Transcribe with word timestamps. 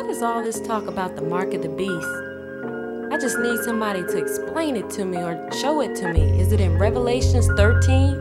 what 0.00 0.08
is 0.08 0.22
all 0.22 0.42
this 0.42 0.58
talk 0.60 0.86
about 0.86 1.14
the 1.14 1.20
mark 1.20 1.52
of 1.52 1.60
the 1.60 1.68
beast? 1.68 3.12
I 3.12 3.18
just 3.20 3.38
need 3.38 3.58
somebody 3.58 4.00
to 4.00 4.16
explain 4.16 4.74
it 4.74 4.88
to 4.92 5.04
me 5.04 5.18
or 5.18 5.36
show 5.52 5.82
it 5.82 5.94
to 5.96 6.10
me. 6.10 6.40
Is 6.40 6.52
it 6.52 6.60
in 6.60 6.78
Revelations 6.78 7.46
13? 7.48 8.14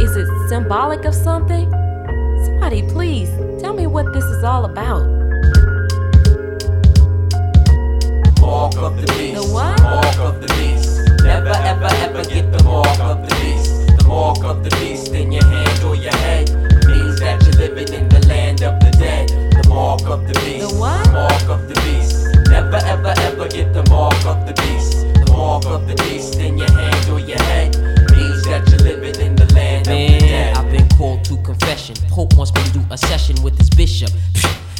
Is 0.00 0.16
it 0.16 0.26
symbolic 0.48 1.04
of 1.04 1.14
something? 1.14 1.70
Somebody, 2.46 2.82
please 2.88 3.28
tell 3.60 3.74
me 3.74 3.86
what 3.86 4.14
this 4.14 4.24
is 4.24 4.42
all 4.42 4.64
about. 4.64 5.04
Mark 8.40 8.76
of 8.76 8.96
the 8.98 9.06
beast. 9.18 9.42
The 9.42 9.52
what? 9.52 9.78
Mark 9.82 10.18
of 10.18 10.40
the 10.40 10.48
beast. 10.54 11.02
Never 11.22 11.50
ever 11.50 11.88
ever 12.06 12.24
get 12.24 12.50
the 12.50 12.62
mark 12.64 12.98
of 13.00 13.20
the 13.28 13.34
beast. 13.36 13.98
The 13.98 14.04
mark 14.08 14.42
of 14.44 14.64
the 14.64 14.70
beast 14.80 15.12
in 15.12 15.30
your 15.30 15.44
hand 15.44 15.84
or 15.84 15.94
your 15.94 16.16
head 16.16 16.48
means 16.86 17.20
that 17.20 17.42
you're 17.44 17.68
living 17.68 17.92
in 17.92 18.08
the 18.08 18.26
land 18.28 18.62
of 18.62 18.80
the 18.80 18.90
dead. 18.92 19.45
Mark 19.76 20.06
of 20.06 20.26
the 20.26 20.32
beast. 20.40 20.70
The 20.70 20.80
what? 20.80 21.12
Mark 21.12 21.48
of 21.50 21.68
the 21.68 21.74
beast. 21.84 22.24
Never 22.48 22.76
ever 22.76 23.12
ever 23.18 23.46
get 23.46 23.74
the 23.74 23.84
mark 23.90 24.16
of 24.24 24.46
the 24.46 24.54
beast. 24.62 25.02
The 25.02 25.30
mark 25.30 25.66
of 25.66 25.86
the 25.86 25.94
beast 25.96 26.36
in 26.36 26.56
your 26.56 26.72
hand 26.72 27.10
or 27.10 27.20
your 27.20 27.38
head 27.42 27.76
means 28.10 28.42
that 28.44 28.66
you're 28.70 28.78
living 28.78 29.20
in 29.20 29.36
the 29.36 29.44
land 29.52 29.86
of 29.86 29.92
the 29.92 30.08
Man, 30.08 30.20
dead. 30.20 30.56
I've 30.56 30.72
been 30.72 30.88
called 30.96 31.26
to 31.26 31.36
confession. 31.42 31.94
Pope 32.08 32.34
wants 32.38 32.54
me 32.54 32.62
to 32.64 32.72
do 32.72 32.86
a 32.90 32.96
session 32.96 33.36
with 33.42 33.58
his 33.58 33.68
bishop. 33.68 34.08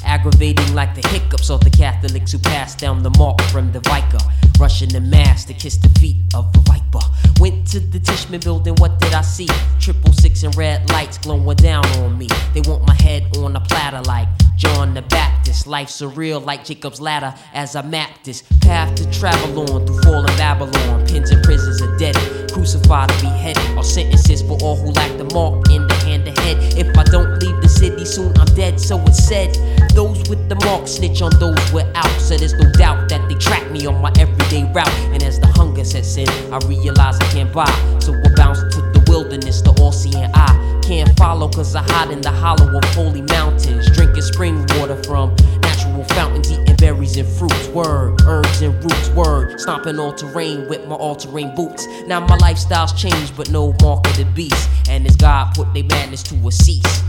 Aggravating 0.03 0.75
like 0.75 0.95
the 0.95 1.07
hiccups 1.09 1.51
of 1.51 1.61
the 1.61 1.69
Catholics 1.69 2.33
who 2.33 2.39
passed 2.39 2.79
down 2.79 3.03
the 3.03 3.11
mark 3.19 3.39
from 3.53 3.71
the 3.73 3.81
Vicar. 3.81 4.25
Rushing 4.59 4.89
the 4.89 5.03
mass 5.03 5.45
to 5.45 5.53
kiss 5.53 5.77
the 5.77 5.91
feet 6.01 6.17
of 6.35 6.51
the 6.55 6.61
viper. 6.61 7.05
Went 7.39 7.67
to 7.73 7.81
the 7.81 8.01
Tishman 8.01 8.43
building, 8.43 8.75
what 8.77 8.99
did 8.99 9.13
I 9.13 9.21
see? 9.21 9.49
Triple 9.79 10.15
six 10.15 10.43
and 10.43 10.57
red 10.57 10.89
lights 10.89 11.19
glowing 11.19 11.59
down 11.59 11.85
on 11.99 12.17
me. 12.17 12.29
They 12.55 12.63
want 12.63 12.87
my 12.87 12.95
head 12.95 13.37
on 13.37 13.57
a 13.57 13.61
platter 13.61 14.01
like 14.09 14.29
John 14.57 14.95
the 14.95 15.03
Baptist. 15.03 15.67
Life 15.67 15.89
surreal 15.89 16.45
like 16.45 16.65
Jacob's 16.65 17.01
ladder 17.01 17.35
as 17.53 17.77
I 17.77 17.83
map 17.83 18.25
this 18.25 18.43
path 18.61 18.95
to 18.97 19.11
travel 19.11 19.61
on 19.73 19.87
through 19.87 20.01
fallen 20.03 20.37
Babylon. 20.37 21.07
Pins 21.07 21.31
and 21.31 21.43
prisons 21.43 21.81
are 21.83 21.97
dead, 21.99 22.17
crucified 22.51 23.11
or 23.11 23.21
beheaded. 23.21 23.77
Or 23.77 23.85
sentences 23.85 24.43
for 24.43 24.59
all 24.63 24.77
who 24.77 24.91
lack 24.93 25.17
the 25.19 25.25
mark 25.25 25.69
in 25.71 25.87
the 25.87 25.95
hand 26.07 26.27
ahead. 26.27 26.57
If 26.77 26.97
I 26.97 27.05
don't 27.05 27.39
leave 27.41 27.61
the 27.63 27.69
city 27.69 28.05
soon, 28.05 28.37
I'm 28.39 28.53
dead, 28.55 28.81
so 28.81 28.99
it's 29.07 29.23
said. 29.27 29.55
Those 29.95 30.29
with 30.29 30.49
the 30.49 30.57
mark 30.65 30.89
snitch 30.89 31.23
on 31.23 31.33
those 31.39 31.73
without. 31.73 32.21
So 32.21 32.37
there's 32.37 32.55
no 32.55 32.71
doubt 32.73 33.09
that 33.09 33.29
they 33.29 33.35
track 33.35 33.71
me 33.71 33.87
on 33.87 34.01
my 34.01 34.13
everyday 34.19 34.65
route. 34.73 34.89
And 35.13 35.23
as 35.23 35.39
the 35.39 35.47
hunger 35.49 35.85
sets 35.85 36.17
in, 36.17 36.29
I 36.53 36.59
realize 36.67 37.19
I 37.21 37.25
can't 37.33 37.53
buy. 37.53 37.71
So 38.01 38.13
I 38.15 38.35
bounce 38.35 38.61
to 38.75 38.81
the 38.93 39.05
wilderness, 39.09 39.63
the 39.63 39.71
all 39.81 39.93
seeing 39.93 40.31
eye. 40.35 40.66
Can't 40.87 41.19
follow 41.19 41.49
cause 41.49 41.75
I 41.75 41.83
hide 41.83 42.13
in 42.13 42.21
the 42.21 42.31
hollow 42.31 42.79
of 42.79 42.85
holy 42.95 43.23
mountains. 43.23 43.91
Drinking 43.91 44.23
spring 44.23 44.65
water 44.79 45.03
from 45.03 45.35
natural 45.61 46.05
fountains, 46.05 46.53
eating 46.53 46.77
berries 46.77 47.17
and 47.17 47.27
fruits. 47.27 47.67
Word, 47.71 48.21
herbs 48.25 48.63
and 48.63 48.73
roots. 48.85 49.11
Word, 49.11 49.61
stomping 49.61 49.99
all 49.99 50.13
terrain 50.13 50.69
with 50.69 50.87
my 50.87 50.95
all 50.95 51.17
terrain 51.17 51.53
boots. 51.57 51.89
Now 52.07 52.21
my 52.21 52.37
lifestyle's 52.37 52.93
changed, 52.93 53.37
but 53.37 53.51
no 53.51 53.75
mark 53.83 54.07
of 54.07 54.17
the 54.17 54.27
beast. 54.27 54.71
And 54.89 55.05
as 55.09 55.17
God 55.17 55.57
put 55.57 55.75
their 55.75 55.83
madness 55.83 56.23
to 56.23 56.37
a 56.47 56.53
cease. 56.53 57.03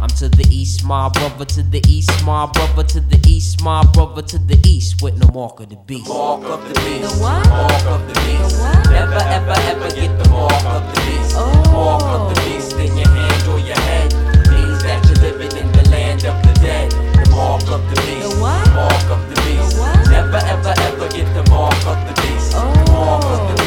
I'm 0.00 0.08
to 0.16 0.28
the 0.30 0.46
east, 0.50 0.82
my 0.84 1.08
brother 1.10 1.44
to 1.44 1.62
the 1.62 1.82
east, 1.86 2.24
my 2.24 2.46
brother 2.46 2.82
to 2.84 3.00
the 3.00 3.20
east, 3.28 3.62
my 3.62 3.84
brother 3.92 4.22
to 4.22 4.38
the 4.38 4.58
east 4.66 5.02
with 5.02 5.18
no 5.20 5.28
mark 5.34 5.60
of 5.60 5.68
the 5.68 5.76
beast. 5.76 6.08
Mark 6.08 6.42
of 6.44 6.60
the 6.68 6.74
beast. 6.80 7.02
The 7.16 7.22
what? 7.22 7.48
Mark 7.48 7.84
of 7.84 8.00
the 8.08 8.14
beast. 8.24 8.56
The 8.56 8.62
what? 8.64 8.90
Never 8.90 9.22
ever 9.36 9.56
ever 9.72 9.90
get 9.94 10.12
the 10.22 10.28
mark 10.30 10.64
of 10.64 10.82
the 10.88 11.00
beast. 11.04 11.34
Oh. 11.36 11.52
Mark 11.72 12.02
of 12.16 12.34
the 12.34 12.40
beast 12.40 12.72
in 12.80 12.96
your 12.96 13.08
hand 13.08 13.44
or 13.52 13.58
your 13.60 13.76
head 13.76 14.08
means 14.48 14.82
that 14.88 15.04
you're 15.04 15.20
living 15.20 15.52
in 15.60 15.68
the 15.72 15.84
land 15.90 16.24
of 16.24 16.36
the 16.48 16.54
dead. 16.64 16.90
The 17.20 17.28
mark 17.36 17.62
of 17.68 17.82
the 17.92 17.96
beast. 18.00 18.24
The 18.24 18.40
what? 18.40 18.72
Mark 18.72 19.04
of 19.12 19.20
the 19.28 19.36
beast. 19.44 19.76
The 19.76 19.80
what? 19.84 20.08
Never 20.08 20.40
ever 20.48 20.72
ever 20.80 21.08
get 21.12 21.28
the 21.36 21.44
mark 21.52 21.76
of 21.84 21.98
the 22.08 22.14
beast. 22.24 22.52
The 22.52 22.64
mark 22.88 23.24
of 23.24 23.36
the 23.36 23.52
Oh. 23.52 23.56
beast 23.56 23.59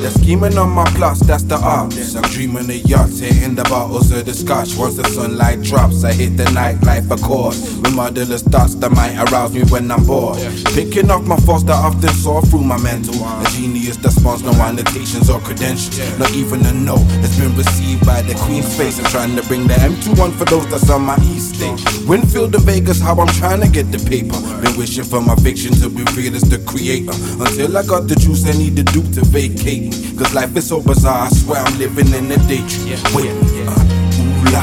They're 0.00 0.10
scheming 0.10 0.58
on 0.58 0.70
my 0.70 0.84
plots, 0.96 1.20
that's 1.20 1.42
the 1.44 1.56
ops. 1.56 2.14
I'm 2.14 2.22
dreaming 2.30 2.70
of 2.70 2.90
yachts, 2.90 3.18
hitting 3.18 3.54
the 3.54 3.64
bottles 3.64 4.12
of 4.12 4.24
the 4.24 4.34
scotch. 4.34 4.76
Once 4.76 4.96
the 4.96 5.04
sunlight 5.04 5.62
drops, 5.62 6.04
I 6.04 6.12
hit 6.12 6.36
the 6.36 6.44
nightlife 6.44 7.10
accord. 7.10 7.54
With 7.82 8.14
dealer 8.14 8.38
thoughts 8.38 8.74
that 8.76 8.90
might 8.92 9.16
arouse 9.16 9.52
me 9.52 9.64
when 9.64 9.90
I'm 9.90 10.04
bored. 10.04 10.38
Picking 10.74 11.10
off 11.10 11.24
my 11.26 11.36
faults 11.36 11.64
that 11.64 11.74
often 11.74 12.08
saw 12.10 12.40
through 12.40 12.62
my 12.62 12.78
mental. 12.78 13.14
A 13.14 13.44
genius 13.50 13.96
that 13.98 14.12
spawns 14.12 14.42
no 14.42 14.52
annotations 14.52 15.30
or 15.30 15.40
credentials. 15.40 15.98
Not 16.18 16.30
even 16.32 16.64
a 16.66 16.72
no 16.72 16.96
has 17.24 17.38
been 17.38 17.56
received 17.56 18.04
by 18.06 18.22
the 18.22 18.34
Queen's 18.44 18.68
face. 18.76 18.98
I'm 18.98 19.06
trying 19.06 19.34
to 19.36 19.42
bring 19.48 19.66
the 19.66 19.74
M21 19.74 20.32
for 20.36 20.44
those 20.44 20.68
that's 20.70 20.90
on 20.90 21.02
my 21.02 21.16
east 21.24 21.56
state. 21.56 21.80
Winfield 22.06 22.54
and 22.54 22.64
Vegas, 22.64 23.00
how 23.00 23.18
I'm 23.18 23.28
trying 23.40 23.60
to 23.60 23.68
get 23.68 23.90
the 23.90 23.98
paper. 24.08 24.36
Been 24.60 24.76
wishing 24.76 25.04
for 25.04 25.20
my 25.20 25.34
fiction 25.36 25.72
to 25.80 25.88
be 25.88 26.04
real 26.14 26.34
as 26.34 26.44
the 26.44 26.58
creator. 26.68 27.12
Until 27.40 27.76
I 27.76 27.82
got 27.84 28.08
the 28.08 28.16
juice 28.16 28.46
I 28.46 28.52
need 28.52 28.76
to 28.76 28.84
do 28.84 29.02
to 29.14 29.24
vacate. 29.24 29.95
Cause 30.16 30.32
life 30.34 30.56
is 30.56 30.68
so 30.68 30.80
bizarre, 30.80 31.26
I 31.26 31.28
swear 31.28 31.60
I'm 31.62 31.78
living 31.78 32.08
in 32.14 32.30
a 32.30 32.36
daydream. 32.48 32.98
Wait, 33.14 33.30
uh, 33.30 34.20
ooh 34.20 34.44
la, 34.52 34.62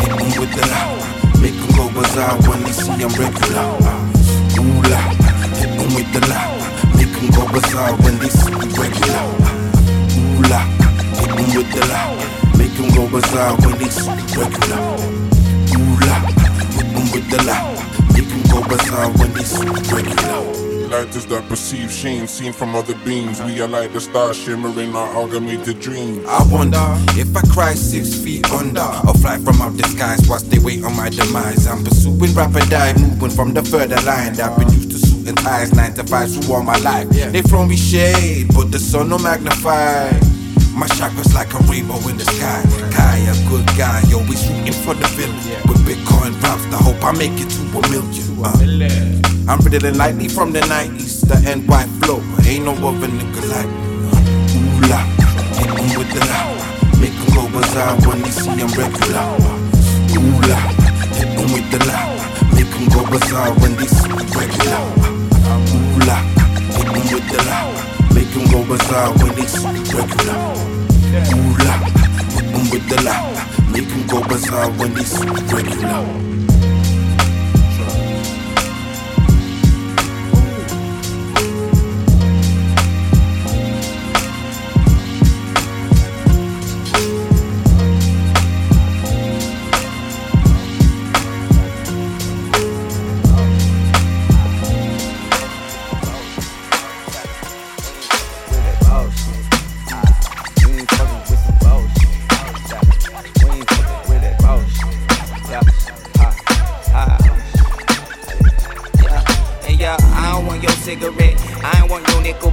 hit 0.00 0.12
'em 0.12 0.30
with 0.40 0.52
the 0.54 0.64
la. 0.72 0.80
Make 1.42 1.54
'em 1.54 1.70
go 1.76 1.88
bizarre 1.90 2.36
when 2.48 2.62
they 2.64 2.72
see 2.72 2.92
I'm 2.92 3.10
regular. 3.18 3.68
Uh, 3.82 4.60
ooh 4.60 4.82
la, 4.90 5.00
hit 5.58 5.70
'em 5.70 5.88
with 5.94 6.10
the 6.14 6.20
la. 6.30 6.40
Make 6.96 7.14
'em 7.18 7.26
go 7.36 7.42
bizarre 7.52 7.92
when 8.02 8.18
they 8.18 8.28
see 8.30 8.54
me 8.54 8.66
regular. 8.78 9.26
Uh, 9.42 10.18
ooh 10.18 10.42
la, 10.50 10.60
hit 11.18 11.30
'em 11.30 11.46
with 11.54 11.70
the 11.74 11.82
la. 11.92 12.02
Make 12.58 12.78
'em 12.78 12.88
go 12.94 13.02
bizarre 13.08 13.54
when 13.62 13.78
they 13.78 13.90
see 13.90 14.10
me 14.10 14.24
regular. 14.38 14.82
Ooh 15.74 15.96
la, 16.06 16.16
hit 16.76 16.88
'em 16.94 17.04
with 17.12 17.26
the 17.30 17.42
la. 17.48 17.56
Make 18.14 18.30
'em 18.30 18.42
go 18.50 18.58
bizarre 18.68 19.10
when 19.18 19.32
they 19.34 19.44
see 19.44 19.64
me 19.64 19.80
regular. 19.92 20.73
Lighters 20.94 21.26
that 21.26 21.48
perceive 21.48 21.90
sheen 21.90 22.28
seen 22.28 22.52
from 22.52 22.76
other 22.76 22.94
beams. 23.04 23.42
We 23.42 23.60
are 23.60 23.66
like 23.66 23.92
the 23.92 24.00
stars 24.00 24.36
shimmering 24.36 24.94
our 24.94 25.10
amalgamated 25.10 25.80
dreams. 25.80 26.24
I 26.24 26.46
wonder 26.46 26.86
if 27.18 27.36
I 27.36 27.40
cry 27.52 27.74
six 27.74 28.14
feet 28.14 28.48
under 28.52 28.86
or 29.02 29.14
fly 29.14 29.38
from 29.38 29.60
out 29.60 29.76
the 29.76 29.82
skies 29.88 30.22
whilst 30.28 30.52
they 30.52 30.60
wait 30.60 30.84
on 30.84 30.96
my 30.96 31.10
demise. 31.10 31.66
I'm 31.66 31.82
pursuing 31.82 32.32
rapid 32.32 32.72
eye, 32.72 32.94
moving 32.94 33.30
from 33.30 33.54
the 33.54 33.64
further 33.64 34.00
line. 34.02 34.38
I've 34.38 34.56
been 34.56 34.70
used 34.70 34.92
to 34.92 34.98
suit 34.98 35.26
and 35.26 35.36
ties, 35.36 35.74
nine 35.74 35.94
to 35.94 36.04
five 36.04 36.32
through 36.32 36.54
all 36.54 36.62
my 36.62 36.78
life. 36.78 37.08
They 37.10 37.42
throw 37.42 37.66
me 37.66 37.76
shade, 37.76 38.54
but 38.54 38.70
the 38.70 38.78
sun 38.78 39.08
don't 39.08 39.20
magnify. 39.20 40.12
My 40.78 40.86
chakras 40.94 41.34
like 41.34 41.52
a 41.54 41.58
rainbow 41.66 41.98
in 42.06 42.18
the 42.18 42.24
sky. 42.24 42.62
Kai, 42.94 43.18
a 43.18 43.34
good 43.50 43.66
guy, 43.76 43.98
always 44.14 44.46
rooting 44.46 44.78
for 44.86 44.94
the 44.94 45.08
villain. 45.18 45.42
With 45.66 45.82
Bitcoin 45.82 46.40
raps, 46.40 46.62
I 46.70 46.78
hope 46.78 47.02
I 47.02 47.10
make 47.18 47.34
it 47.34 47.50
to 47.50 47.62
a 47.78 47.82
million. 47.90 48.23
Uh, 48.44 48.52
I'm 49.48 49.58
breathing 49.60 49.96
lightly 49.96 50.28
from 50.28 50.52
the 50.52 50.60
90s, 50.60 51.24
the 51.26 51.36
NY 51.40 51.84
flow. 52.04 52.20
Ain't 52.44 52.66
no 52.66 52.72
other 52.72 53.08
nigga 53.08 53.40
like 53.48 53.72
me. 53.72 54.12
Ooh 54.60 54.80
la, 54.90 55.00
hit 55.56 55.72
'em 55.72 55.88
with 55.96 56.12
the 56.12 56.20
la. 56.28 56.40
Make 57.00 57.16
'em 57.16 57.28
go 57.32 57.48
bizarre 57.48 57.96
when 58.04 58.20
they 58.20 58.30
see 58.30 58.50
I'm 58.50 58.68
regular. 58.76 59.24
Ooh 60.12 60.40
la, 60.44 60.60
hit 61.16 61.32
'em 61.32 61.52
with 61.56 61.68
the 61.72 61.78
la. 61.88 61.96
Make 62.52 62.74
'em 62.76 62.84
go 62.92 63.00
bizarre 63.10 63.52
when 63.60 63.76
they 63.76 63.86
see 63.86 64.12
me 64.12 64.24
regular. 64.36 64.84
Ooh 65.72 65.98
la, 66.04 66.16
hit 66.76 66.88
'em 66.88 67.00
with 67.12 67.26
the 67.32 67.40
la. 67.48 67.58
Make 68.12 68.34
'em 68.36 68.44
go 68.52 68.60
bizarre 68.68 69.10
when 69.20 69.32
they 69.36 69.46
see 69.48 69.72
me 69.72 69.80
regular. 69.88 70.36
Ooh 71.32 71.56
la, 71.64 71.76
hit 72.34 72.48
'em 72.52 72.64
with 72.70 72.86
the 72.90 72.98
la. 73.08 73.16
Make 73.72 73.88
'em 73.88 74.06
go 74.06 74.20
bizarre 74.28 74.70
when 74.78 74.92
they 74.92 75.04
see 75.04 75.24
me 75.24 75.40
regular. 75.48 76.43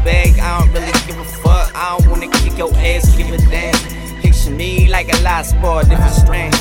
Bag. 0.03 0.39
I 0.39 0.59
don't 0.59 0.73
really 0.73 0.91
give 1.05 1.19
a 1.19 1.25
fuck. 1.25 1.71
I 1.75 1.97
don't 1.97 2.09
wanna 2.09 2.27
kick 2.27 2.57
your 2.57 2.73
ass, 2.75 3.15
give 3.15 3.31
it 3.33 3.41
dance. 3.49 3.81
Picture 4.21 4.51
me 4.51 4.89
like 4.89 5.11
a 5.13 5.21
last 5.23 5.51
sport, 5.51 5.89
different 5.89 6.13
strain. 6.13 6.51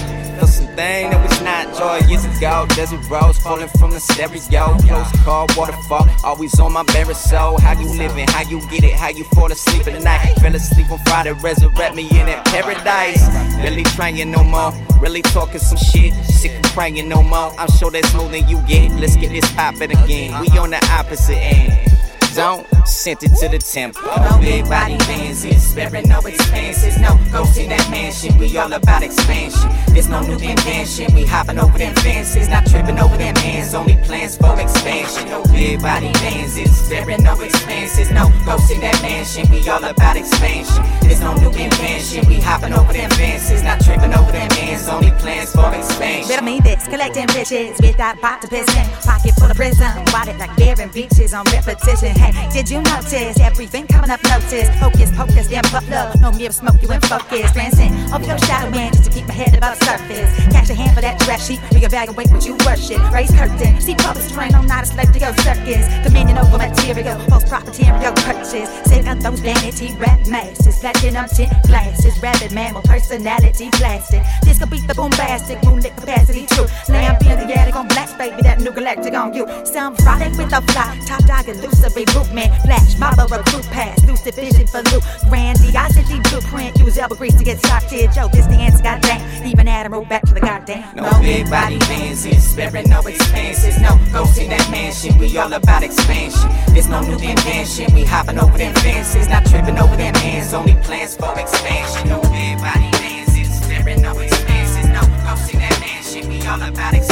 for 0.41 0.47
something 0.47 1.11
that 1.11 1.21
was 1.23 1.41
not 1.43 1.69
joy 1.77 2.07
years 2.09 2.25
ago. 2.25 2.67
Desert 2.75 3.05
rose 3.11 3.39
falling 3.39 3.69
from 3.79 3.91
the 3.91 4.01
stereo. 4.01 4.77
Close 4.89 5.13
call, 5.25 5.47
waterfall, 5.57 6.09
always 6.25 6.59
on 6.59 6.73
my 6.73 6.83
bare 6.85 7.13
soul. 7.15 7.61
How 7.61 7.79
you 7.79 7.89
living? 7.89 8.27
How 8.29 8.43
you 8.43 8.61
get 8.69 8.85
it? 8.85 8.95
How 8.95 9.11
you 9.11 9.25
fall 9.25 9.53
asleep 9.53 9.87
at 9.87 10.03
night? 10.03 10.35
Fell 10.41 10.55
asleep 10.55 10.91
on 10.91 10.99
Friday, 11.05 11.33
resurrect 11.33 11.95
me 11.95 12.05
in 12.09 12.27
that 12.27 12.47
paradise. 12.47 13.23
Really 13.63 13.85
trying 13.85 14.31
no 14.31 14.43
more, 14.43 14.73
really 14.99 15.23
talking 15.23 15.61
some 15.61 15.79
shit. 15.79 16.15
Sick 16.25 16.53
of 16.57 16.73
crying 16.73 17.09
no 17.09 17.23
more. 17.23 17.53
I'm 17.59 17.71
sure 17.79 17.91
that's 17.91 18.13
more 18.15 18.29
than 18.29 18.49
you 18.49 18.59
get. 18.67 18.91
Let's 18.93 19.17
get 19.17 19.31
this 19.31 19.51
poppin' 19.53 19.91
again. 19.91 20.41
We 20.41 20.49
on 20.59 20.71
the 20.71 20.81
opposite 20.91 21.37
end 21.37 22.00
don't. 22.35 22.67
Sent 22.87 23.23
it 23.23 23.35
to 23.37 23.49
the 23.49 23.59
temple. 23.59 24.03
No 24.03 24.39
big 24.41 24.69
body 24.69 24.97
Benzes, 25.07 25.61
sparing 25.61 26.09
no 26.09 26.19
expenses. 26.21 26.99
No, 26.99 27.19
go 27.31 27.45
see 27.45 27.67
that 27.69 27.89
mansion. 27.91 28.37
We 28.39 28.57
all 28.59 28.73
about 28.73 29.03
expansion. 29.03 29.71
There's 29.89 30.09
no 30.09 30.21
new 30.21 30.39
invention. 30.39 31.15
We 31.15 31.25
hopping 31.25 31.59
over 31.59 31.79
them 31.79 31.95
fences, 31.97 32.49
not 32.49 32.67
tripping 32.67 32.99
over 32.99 33.17
them 33.17 33.37
hands. 33.37 33.75
Only 33.75 33.97
plans 34.05 34.37
for 34.37 34.59
expansion. 34.59 35.29
No 35.29 35.45
big 35.45 35.81
body 35.81 36.13
Benzes, 36.25 36.73
sparing 36.75 37.23
no 37.23 37.39
expenses. 37.41 38.11
No, 38.11 38.33
go 38.45 38.57
see 38.59 38.81
that 38.81 39.01
mansion. 39.03 39.49
We 39.51 39.69
all 39.69 39.85
about 39.85 40.17
expansion. 40.17 40.83
There's 41.03 41.21
no 41.21 41.35
new 41.35 41.51
invention. 41.51 42.27
We 42.27 42.41
hopping 42.41 42.73
over 42.73 42.93
them 42.93 43.11
fences, 43.11 43.63
not 43.63 43.81
tripping 43.85 44.15
over 44.15 44.33
them 44.33 44.51
hands. 44.51 44.89
Only 44.89 45.13
plans 45.13 45.53
for 45.53 45.73
expansion. 45.75 46.29
Better 46.29 46.45
mean 46.45 46.63
this, 46.63 46.87
collecting 46.89 47.27
riches 47.37 47.79
that 48.01 48.19
pot 48.21 48.41
to 48.41 48.49
piston. 48.49 48.89
Pocket 49.05 49.35
full 49.37 49.51
of 49.51 49.57
prison, 49.57 49.93
it 50.01 50.39
like 50.39 50.57
bearing 50.57 50.89
beaches 50.89 51.35
on 51.35 51.45
repetition. 51.53 52.17
Hey, 52.21 52.33
did 52.53 52.69
you 52.71 52.83
notice 52.83 53.41
everything 53.41 53.87
coming 53.87 54.11
up 54.11 54.23
notice? 54.25 54.69
Focus, 54.79 55.11
focus, 55.17 55.49
damn 55.49 55.65
puff 55.65 55.89
love. 55.89 56.21
No 56.21 56.31
mirror 56.33 56.53
smoke, 56.53 56.81
you 56.83 56.91
in 56.93 57.01
focus. 57.01 57.51
Transcend 57.53 58.13
over 58.13 58.25
your 58.25 58.39
shadow 58.39 58.71
man 58.71 58.93
just 58.93 59.05
to 59.05 59.11
keep 59.11 59.27
my 59.27 59.35
head 59.35 59.55
above 59.57 59.77
surface. 59.83 60.31
Catch 60.53 60.71
a 60.71 60.75
hand 60.75 60.95
for 60.95 61.01
that 61.01 61.19
draft 61.21 61.47
sheet, 61.47 61.61
reevaluate 61.73 62.31
what 62.31 62.45
you 62.45 62.57
worship. 62.67 63.01
Raise 63.13 63.31
curtain, 63.31 63.81
see 63.81 63.95
public 63.97 64.25
strain 64.25 64.55
on 64.55 64.67
not 64.67 64.85
a 64.85 64.87
slave 64.87 65.13
to 65.13 65.19
your 65.19 65.35
circus. 65.39 65.89
Dominion 66.05 66.39
over 66.39 66.59
material, 66.59 67.17
post 67.27 67.51
real 67.51 68.13
purchase. 68.25 68.71
Save 68.85 69.07
out 69.07 69.21
those 69.21 69.41
vanity 69.41 69.95
rap 69.97 70.27
masses. 70.27 70.79
Platinum 70.79 71.27
tint 71.29 71.53
glasses, 71.67 72.19
rabid 72.23 72.53
mammal 72.53 72.83
personality 72.83 73.71
blasted. 73.79 74.23
This 74.43 74.59
could 74.59 74.71
be 74.71 74.81
the 74.87 74.95
bombastic 74.95 75.63
moonlit 75.65 75.97
capacity 75.97 76.47
true. 76.47 76.67
Lamp 76.89 77.23
in 77.23 77.47
the 77.47 77.55
attic 77.55 77.77
on 77.77 77.89
blast, 77.89 78.17
baby, 78.19 78.43
that 78.43 78.61
new 78.61 78.73
galactic 78.73 79.15
on 79.15 79.35
you. 79.35 79.47
Some 79.65 79.97
product 79.97 80.37
with 80.37 80.53
a 80.53 80.61
fly, 80.73 80.99
top 81.07 81.25
dog 81.25 81.49
illusory 81.49 82.05
movement. 82.15 82.51
Flash, 82.63 82.97
my 82.99 83.11
recruit 83.31 83.67
pass, 83.71 84.03
lucid 84.05 84.35
vision 84.35 84.67
for 84.67 84.83
loot. 84.91 85.03
Grandiosity 85.29 86.21
blueprint, 86.31 86.79
use 86.79 86.99
elbow 86.99 87.15
grease 87.15 87.37
to 87.37 87.45
get 87.45 87.59
started. 87.59 88.15
Yo, 88.15 88.29
this 88.29 88.47
the 88.47 88.55
answer, 88.55 88.83
goddamn. 88.83 89.21
Even 89.47 89.69
Admiral 89.69 90.05
back 90.05 90.23
to 90.23 90.35
the 90.35 90.41
goddamn. 90.41 90.85
No, 90.95 91.11
no 91.11 91.21
big 91.21 91.49
body 91.51 91.79
Benzes, 91.91 92.41
sparing 92.41 92.89
no 92.89 93.01
expenses. 93.01 93.81
No, 93.81 93.99
go 94.13 94.25
see 94.25 94.49
that 94.49 94.67
mansion. 94.71 95.19
We 95.19 95.37
all 95.39 95.53
about 95.53 95.83
expansion. 95.83 96.51
There's 96.75 96.89
no 96.89 97.01
new 97.01 97.19
invention. 97.19 97.93
We 97.95 98.05
hopping 98.05 98.39
over 98.39 98.57
them 98.57 98.75
fences, 98.77 99.29
not 99.29 99.47
tripping 99.47 99.79
over 99.79 99.97
them 99.97 100.15
hands. 100.15 100.55
Only 100.55 100.75
plans 100.83 101.17
for 101.17 101.39
expansion. 101.39 102.09
No 102.09 102.21
big 102.23 102.59
body 102.59 102.91
Benzes, 103.01 103.63
sparing 103.63 104.03
no 104.03 104.19
expenses. 104.19 104.87
No, 104.89 105.01
go 105.25 105.35
see 105.37 105.59
that 105.59 105.77
mansion. 105.81 106.29
We 106.29 106.47
all 106.47 106.61
about 106.63 106.95
expansion. 106.95 107.10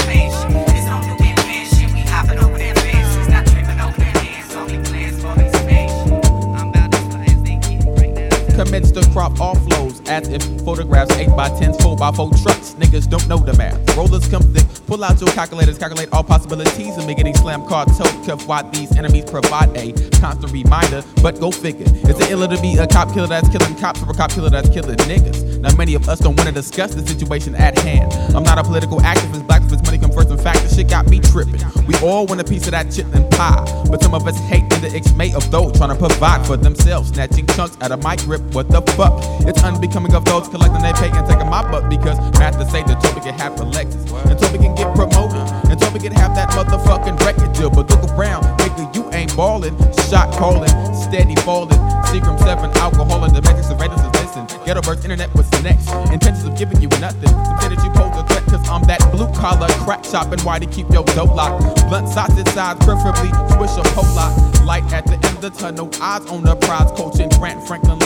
Commence 8.59 8.91
to 8.91 9.09
crop 9.13 9.41
flows 9.55 9.98
as 10.09 10.29
if 10.29 10.43
photographs 10.65 11.15
8 11.15 11.29
by 11.37 11.49
10s, 11.51 11.81
4 11.83 11.97
by 11.97 12.11
4 12.13 12.31
trucks. 12.43 12.75
Niggas 12.75 13.09
don't 13.09 13.27
know 13.29 13.39
the 13.39 13.55
math. 13.55 13.79
Rollers 13.97 14.27
come 14.29 14.43
thick, 14.53 14.67
pull 14.87 15.05
out 15.05 15.21
your 15.21 15.31
calculators, 15.31 15.79
calculate 15.79 16.09
all 16.13 16.25
possibilities 16.25 16.97
of 16.97 17.07
me 17.07 17.15
getting 17.15 17.35
slam 17.35 17.67
card 17.67 17.89
tote. 17.97 18.43
Why 18.47 18.63
these 18.71 18.97
enemies 18.97 19.25
provide 19.25 19.77
a 19.77 19.93
constant 20.21 20.53
reminder. 20.53 21.03
But 21.23 21.41
go 21.41 21.51
figure, 21.51 21.87
is 22.09 22.21
it 22.21 22.31
iller 22.31 22.49
to 22.49 22.61
be 22.61 22.77
a 22.79 22.87
cop 22.87 23.13
killer 23.13 23.27
that's 23.27 23.49
killing 23.49 23.75
cops 23.77 24.03
or 24.03 24.11
a 24.11 24.15
cop 24.15 24.31
killer 24.31 24.51
that's 24.51 24.69
killing 24.71 24.97
niggas? 24.97 25.59
Now, 25.61 25.75
many 25.77 25.95
of 25.95 26.09
us 26.09 26.21
don't 26.21 26.37
want 26.37 26.49
to 26.49 26.55
discuss 26.55 26.95
the 26.95 27.07
situation 27.07 27.55
at 27.55 27.79
hand. 27.79 28.13
I'm 28.35 28.45
not 28.45 28.59
a 28.59 28.63
political 28.63 28.99
activist, 29.01 29.47
black 29.47 29.63
if 29.63 29.85
money 29.85 29.99
comes 29.99 30.15
first. 30.15 30.31
In 30.31 30.39
fact, 30.39 30.63
the 30.63 30.75
shit 30.75 30.89
got 30.89 31.09
me 31.09 31.21
tripping. 31.21 31.61
We 31.87 31.97
all 31.97 32.27
want 32.27 32.41
a 32.41 32.45
piece 32.45 32.65
of 32.67 32.73
that 32.73 32.87
chitlin 32.87 33.29
pie, 33.33 33.65
but 33.91 34.03
some 34.03 34.15
of 34.15 34.27
us 34.27 34.39
hate 34.49 34.69
the 34.71 34.93
ex-mate 34.95 35.35
of 35.35 35.51
those 35.51 35.77
trying 35.77 35.91
to 35.91 35.97
provide 35.97 36.47
for 36.47 36.57
themselves, 36.57 37.09
snatching 37.09 37.47
chunks 37.49 37.77
out 37.81 37.91
of 37.91 38.03
my 38.03 38.15
grip. 38.17 38.41
What 38.55 38.69
the 38.69 38.83
fuck? 38.93 39.19
It's 39.49 39.63
unbecoming 39.63 39.98
of 40.07 40.25
those 40.25 40.49
collecting 40.49 40.83
their 40.83 40.95
pay 40.95 41.11
and 41.11 41.27
taking 41.27 41.51
my 41.51 41.63
butt 41.71 41.91
because 41.91 42.19
to 42.59 42.71
say 42.71 42.83
the 42.83 42.95
Toby 43.03 43.21
can 43.21 43.39
have 43.39 43.59
Alexis, 43.61 44.11
and 44.11 44.39
Toby 44.39 44.59
can 44.59 44.75
get 44.75 44.95
promoted, 44.95 45.39
and 45.71 45.81
Toby 45.81 45.99
can 45.99 46.13
have 46.13 46.35
that 46.35 46.51
motherfucking 46.51 47.19
record 47.27 47.53
deal. 47.53 47.71
But 47.71 47.91
look 47.91 48.03
around, 48.11 48.45
nigga, 48.59 48.95
you 48.95 49.11
ain't 49.13 49.35
ballin', 49.37 49.77
shot 50.11 50.35
calling, 50.35 50.71
steady 50.95 51.37
falling, 51.47 51.79
Seagram 52.11 52.39
7, 52.39 52.71
alcohol, 52.79 53.25
and 53.25 53.35
the 53.35 53.39
of 53.39 53.81
ratings 53.81 54.01
is 54.01 54.13
listen. 54.23 54.47
Ghetto 54.65 54.83
burst, 54.83 55.05
internet 55.05 55.33
was 55.35 55.51
next. 55.63 55.89
Intentions 56.11 56.45
of 56.45 56.57
giving 56.57 56.81
you 56.81 56.89
nothing. 56.99 57.31
Say 57.63 57.69
that 57.75 57.81
you 57.83 57.91
pose 57.95 58.15
a 58.17 58.27
threat, 58.27 58.45
cause 58.47 58.69
I'm 58.69 58.83
that 58.91 59.03
blue 59.13 59.31
collar 59.35 59.69
crack 59.85 60.05
shopping. 60.05 60.41
Why 60.41 60.59
to 60.59 60.67
keep 60.67 60.91
your 60.91 61.05
dope 61.15 61.35
locked? 61.35 61.63
Blunt 61.89 62.09
sausage 62.09 62.49
size, 62.49 62.77
preferably 62.83 63.31
swish 63.55 63.75
a 63.79 63.83
pole 63.95 64.09
lock. 64.15 64.35
Light 64.65 64.91
at 64.93 65.07
the 65.07 65.15
end 65.15 65.27
of 65.27 65.41
the 65.43 65.51
tunnel, 65.51 65.91
eyes 66.01 66.27
on 66.27 66.43
the 66.43 66.57
prize. 66.57 66.91
Coaching 66.99 67.29
Grant, 67.39 67.67
Franklin, 67.67 67.99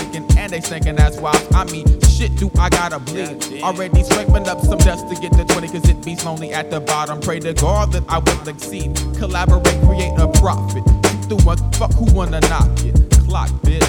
they 0.53 0.61
thinking 0.61 0.95
that's 0.95 1.19
wild. 1.19 1.43
I 1.55 1.65
mean, 1.73 1.87
shit, 2.03 2.37
do 2.37 2.51
I 2.59 2.69
gotta 2.69 2.99
bleed? 2.99 3.63
Already 3.63 4.05
scraping 4.05 4.47
up 4.47 4.61
some 4.61 4.79
dust 4.79 5.09
to 5.09 5.15
get 5.15 5.33
to 5.33 5.45
20, 5.45 5.69
cause 5.69 5.89
it 5.89 6.05
beats 6.05 6.27
lonely 6.27 6.53
at 6.53 6.71
the 6.71 6.81
bottom. 6.81 7.21
Pray 7.21 7.41
to 7.41 7.55
God 7.55 7.93
that 7.93 8.05
I 8.09 8.19
will 8.19 8.49
exceed. 8.49 8.95
Collaborate, 9.19 9.81
create 9.87 10.13
a 10.19 10.29
profit. 10.29 10.85
You 10.87 11.37
do 11.37 11.45
what? 11.45 11.59
Fuck 11.77 11.95
who 11.95 12.05
wanna 12.13 12.41
knock 12.41 12.69
it? 12.85 12.95
Clock, 13.27 13.49
bitch. 13.65 13.83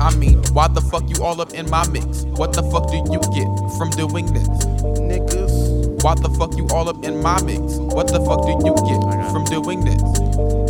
I 0.00 0.16
mean, 0.16 0.42
why 0.52 0.68
the 0.68 0.80
fuck 0.80 1.02
you 1.08 1.22
all 1.22 1.40
up 1.40 1.52
in 1.52 1.68
my 1.68 1.86
mix? 1.88 2.22
What 2.38 2.52
the 2.52 2.62
fuck 2.70 2.90
do 2.90 2.96
you 2.96 3.20
get 3.34 3.46
from 3.76 3.90
doing 3.90 4.32
this? 4.32 4.48
Niggas. 4.96 6.02
Why 6.02 6.14
the 6.14 6.30
fuck 6.38 6.56
you 6.56 6.66
all 6.68 6.88
up 6.88 7.04
in 7.04 7.20
my 7.22 7.42
mix? 7.42 7.76
What 7.76 8.08
the 8.08 8.20
fuck 8.24 8.42
do 8.46 8.52
you 8.64 8.74
get 8.86 9.30
from 9.30 9.44
doing 9.44 9.84
this? 9.84 10.69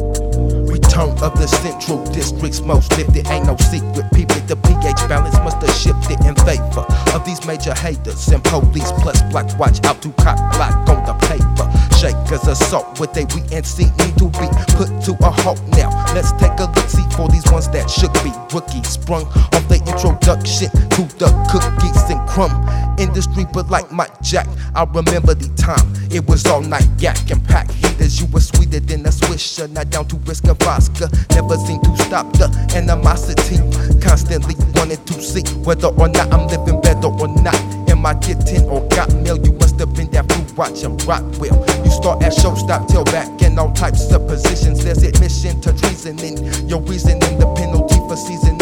Return 0.90 1.10
of 1.22 1.38
the 1.38 1.46
Central 1.46 2.04
District's 2.06 2.62
most 2.62 2.90
lifted. 2.98 3.24
Ain't 3.30 3.46
no 3.46 3.54
secret, 3.70 4.10
people. 4.10 4.42
The 4.50 4.56
pH 4.56 5.06
balance 5.08 5.38
must 5.38 5.62
have 5.62 5.70
shifted 5.70 6.18
in 6.26 6.34
favor 6.42 6.82
of 7.14 7.24
these 7.24 7.46
major 7.46 7.72
haters 7.74 8.26
and 8.26 8.42
police. 8.42 8.90
Plus, 8.98 9.22
black 9.30 9.46
watch 9.56 9.78
out 9.86 10.02
to 10.02 10.10
cop 10.18 10.34
black 10.58 10.74
on 10.90 10.98
the 11.06 11.14
paper. 11.30 11.70
Shakers 11.94 12.42
assault 12.42 12.98
with 12.98 13.14
a 13.14 13.22
VNC 13.22 13.86
need 14.02 14.18
to 14.18 14.26
be 14.34 14.50
put 14.74 14.90
to 15.06 15.14
a 15.22 15.30
halt 15.30 15.62
now. 15.78 15.94
Let's 16.10 16.32
take 16.42 16.58
a 16.58 16.66
look 16.66 16.90
see 16.90 17.06
for 17.14 17.28
these 17.28 17.46
ones 17.52 17.70
that 17.70 17.86
should 17.86 18.12
be 18.26 18.34
rookies 18.50 18.88
sprung 18.88 19.30
off 19.54 19.62
the 19.70 19.78
introduction 19.86 20.74
to 20.74 21.02
the 21.22 21.30
cookies 21.54 22.02
and 22.10 22.18
crumb 22.26 22.66
industry. 23.00 23.46
But 23.52 23.70
like 23.70 23.90
Mike 23.90 24.20
Jack, 24.22 24.46
I 24.74 24.84
remember 24.84 25.34
the 25.34 25.48
time 25.56 25.86
it 26.12 26.26
was 26.28 26.46
all 26.46 26.60
night 26.60 26.86
yak 26.98 27.30
and 27.30 27.42
pack 27.42 27.70
heaters. 27.70 28.20
You 28.20 28.26
were 28.26 28.40
sweeter 28.40 28.80
than 28.80 29.06
a 29.06 29.08
swisher, 29.08 29.68
not 29.70 29.90
down 29.90 30.06
to 30.08 30.16
risk 30.28 30.44
a 30.44 30.54
vodka. 30.54 31.08
Never 31.30 31.56
seem 31.56 31.80
to 31.82 31.96
stop 32.04 32.30
the 32.34 32.46
animosity. 32.76 33.58
Constantly 34.00 34.54
wanted 34.74 35.04
to 35.06 35.14
see 35.22 35.42
whether 35.64 35.88
or 35.88 36.08
not 36.08 36.32
I'm 36.32 36.46
living 36.46 36.80
better 36.80 37.08
or 37.08 37.28
not. 37.42 37.58
Am 37.88 38.06
I 38.06 38.14
getting 38.14 38.68
or 38.68 38.86
got 38.88 39.12
mail? 39.14 39.38
You 39.38 39.52
must 39.52 39.78
have 39.80 39.94
been 39.94 40.10
that 40.12 40.30
fool 40.30 40.46
watching 40.56 40.96
Rockwell. 41.08 41.56
You 41.84 41.90
start 41.90 42.22
at 42.22 42.34
show, 42.34 42.54
stop, 42.54 42.86
till 42.88 43.04
back 43.04 43.42
in 43.42 43.58
all 43.58 43.72
types 43.72 44.12
of 44.12 44.26
positions. 44.26 44.84
There's 44.84 45.02
admission 45.02 45.60
to 45.62 45.72
treason 45.72 46.18
in 46.20 46.68
your 46.68 46.80
reasoning. 46.82 47.38
The 47.38 47.52
penalty 47.56 47.96
for 48.08 48.16
you 48.30 48.59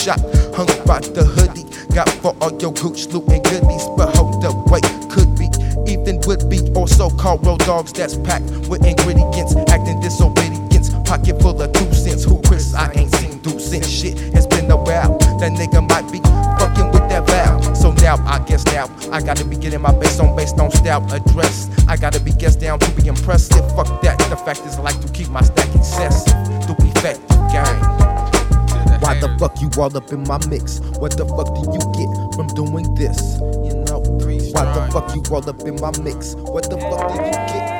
shot. 0.00 0.20
Hung 0.56 0.72
by 0.88 1.00
the 1.12 1.24
hoodie, 1.24 1.68
got 1.94 2.08
for 2.24 2.34
all 2.40 2.52
your 2.58 2.72
gooch, 2.72 3.06
loot, 3.12 3.28
and 3.28 3.44
goodies. 3.44 3.84
But 3.96 4.16
hold 4.16 4.44
up, 4.44 4.56
wait, 4.72 4.84
could 5.12 5.36
be. 5.36 5.52
Even 5.90 6.20
would 6.24 6.48
be 6.48 6.60
or 6.74 6.88
so-called 6.88 7.44
road 7.44 7.60
dogs 7.60 7.92
that's 7.92 8.16
packed 8.16 8.48
with 8.68 8.84
ingredients, 8.86 9.54
acting 9.68 10.00
disobedience. 10.00 10.90
Pocket 11.04 11.40
full 11.42 11.60
of 11.60 11.72
two 11.72 11.92
cents. 11.92 12.24
Who 12.24 12.40
Chris? 12.42 12.74
I 12.74 12.92
ain't 12.94 13.14
seen 13.16 13.38
do 13.42 13.58
since 13.58 13.88
shit. 13.88 14.14
It's 14.34 14.46
been 14.46 14.70
a 14.70 14.76
while. 14.76 15.18
That 15.40 15.52
nigga 15.52 15.82
might 15.86 16.10
be 16.10 16.20
fucking 16.62 16.92
with 16.92 17.08
that 17.10 17.26
valve. 17.26 17.76
So 17.76 17.92
now 17.92 18.16
I 18.26 18.38
guess 18.46 18.64
now 18.66 18.88
I 19.12 19.20
gotta 19.20 19.44
be 19.44 19.56
getting 19.56 19.82
my 19.82 19.92
base 19.92 20.20
on 20.20 20.34
based 20.36 20.58
on 20.58 20.70
style 20.70 21.04
address. 21.12 21.68
I 21.88 21.96
gotta 21.96 22.20
be 22.20 22.32
guessed 22.32 22.60
down 22.60 22.78
to 22.78 22.90
be 22.92 23.08
impressive. 23.08 23.66
Fuck 23.74 24.00
that. 24.02 24.18
The 24.30 24.36
fact 24.36 24.60
is 24.60 24.76
I 24.76 24.82
like 24.82 25.00
to 25.00 25.12
keep 25.12 25.28
my 25.28 25.42
stack 25.42 25.74
excessive. 25.74 26.32
To 26.66 26.76
effective 26.78 27.36
game. 27.52 27.89
Why 29.20 29.28
the 29.28 29.38
fuck 29.38 29.60
you 29.60 29.68
all 29.76 29.94
up 29.94 30.12
in 30.12 30.22
my 30.22 30.38
mix? 30.46 30.80
What 30.96 31.14
the 31.18 31.26
fuck 31.26 31.52
do 31.52 31.60
you 31.60 31.84
get 31.92 32.34
from 32.34 32.46
doing 32.56 32.94
this? 32.94 33.36
You 33.36 33.84
know, 33.84 34.00
why 34.00 34.64
the 34.72 34.88
fuck 34.90 35.14
you 35.14 35.22
all 35.30 35.46
up 35.46 35.60
in 35.60 35.78
my 35.78 35.92
mix? 36.02 36.34
What 36.36 36.70
the 36.70 36.78
fuck 36.78 37.12
do 37.12 37.16
you 37.16 37.30
get 37.30 37.79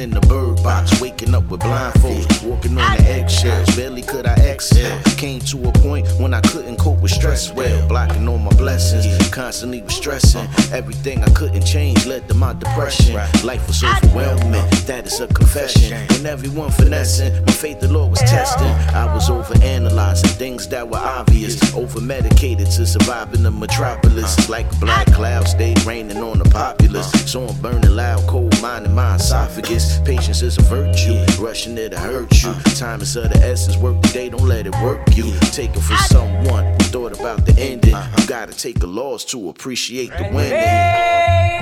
in 0.00 0.10
the 0.10 0.20
bird 0.20 0.62
box, 0.62 1.00
waking 1.00 1.34
up 1.34 1.48
with 1.50 1.60
blindfolds, 1.60 2.44
walking 2.44 2.78
on 2.78 2.96
the 2.96 3.02
eggshells. 3.04 3.74
Barely 3.76 4.02
could 4.02 4.26
I 4.26 4.37
yeah. 4.76 5.00
Came 5.16 5.40
to 5.40 5.68
a 5.68 5.72
point 5.72 6.06
when 6.20 6.34
I 6.34 6.40
couldn't 6.42 6.76
cope 6.76 7.00
with 7.00 7.10
stress 7.10 7.52
well. 7.52 7.88
Blocking 7.88 8.28
all 8.28 8.38
my 8.38 8.54
blessings, 8.56 9.06
constantly 9.30 9.82
was 9.82 9.94
stressing. 9.94 10.42
Uh-huh. 10.42 10.76
Everything 10.76 11.22
I 11.24 11.30
couldn't 11.30 11.64
change 11.64 12.06
led 12.06 12.28
to 12.28 12.34
my 12.34 12.52
depression. 12.52 13.14
Life 13.44 13.66
was 13.66 13.82
overwhelming, 13.82 14.64
that 14.86 15.06
is 15.06 15.20
a 15.20 15.26
confession. 15.28 15.92
When 16.10 16.26
everyone 16.26 16.70
finessing, 16.70 17.32
my 17.44 17.52
faith 17.52 17.80
the 17.80 17.88
Lord 17.88 18.10
was 18.10 18.20
testing. 18.20 18.68
I 18.94 19.12
was 19.14 19.30
over 19.30 19.54
analyzing 19.62 20.30
things 20.30 20.68
that 20.68 20.88
were 20.88 20.98
obvious. 20.98 21.74
Over 21.74 22.00
medicated 22.00 22.70
to 22.72 22.86
survive 22.86 23.34
in 23.34 23.42
the 23.42 23.50
metropolis. 23.50 24.38
Uh-huh. 24.38 24.52
Like 24.52 24.58
like 24.58 24.80
black 24.80 25.06
clouds, 25.12 25.54
they 25.54 25.74
raining 25.86 26.18
on 26.18 26.38
the 26.38 26.48
populace. 26.50 27.14
Uh-huh. 27.14 27.26
So 27.26 27.46
I'm 27.46 27.60
burning 27.60 27.94
loud, 27.94 28.26
cold 28.26 28.60
mind 28.60 28.86
in 28.86 28.94
my 28.94 29.16
esophagus. 29.16 30.00
Patience 30.00 30.42
is 30.42 30.58
a 30.58 30.62
virtue, 30.62 31.16
rushing 31.40 31.78
it 31.78 31.90
to 31.90 31.98
hurt 31.98 32.42
you. 32.42 32.52
Time 32.74 33.00
is 33.00 33.16
of 33.16 33.30
the 33.30 33.38
essence, 33.38 33.76
work 33.76 34.00
the 34.02 34.08
day, 34.08 34.28
don't 34.28 34.47
let 34.48 34.66
it 34.66 34.74
work 34.82 35.00
you. 35.14 35.30
take 35.52 35.76
it 35.76 35.80
from 35.80 35.96
someone 36.08 36.64
who 36.64 36.78
thought 36.88 37.18
about 37.18 37.44
the 37.44 37.54
ending. 37.60 37.94
You 38.18 38.26
gotta 38.26 38.54
take 38.54 38.82
a 38.82 38.86
loss 38.86 39.24
to 39.26 39.50
appreciate 39.50 40.10
the 40.16 40.30
winning. 40.32 41.57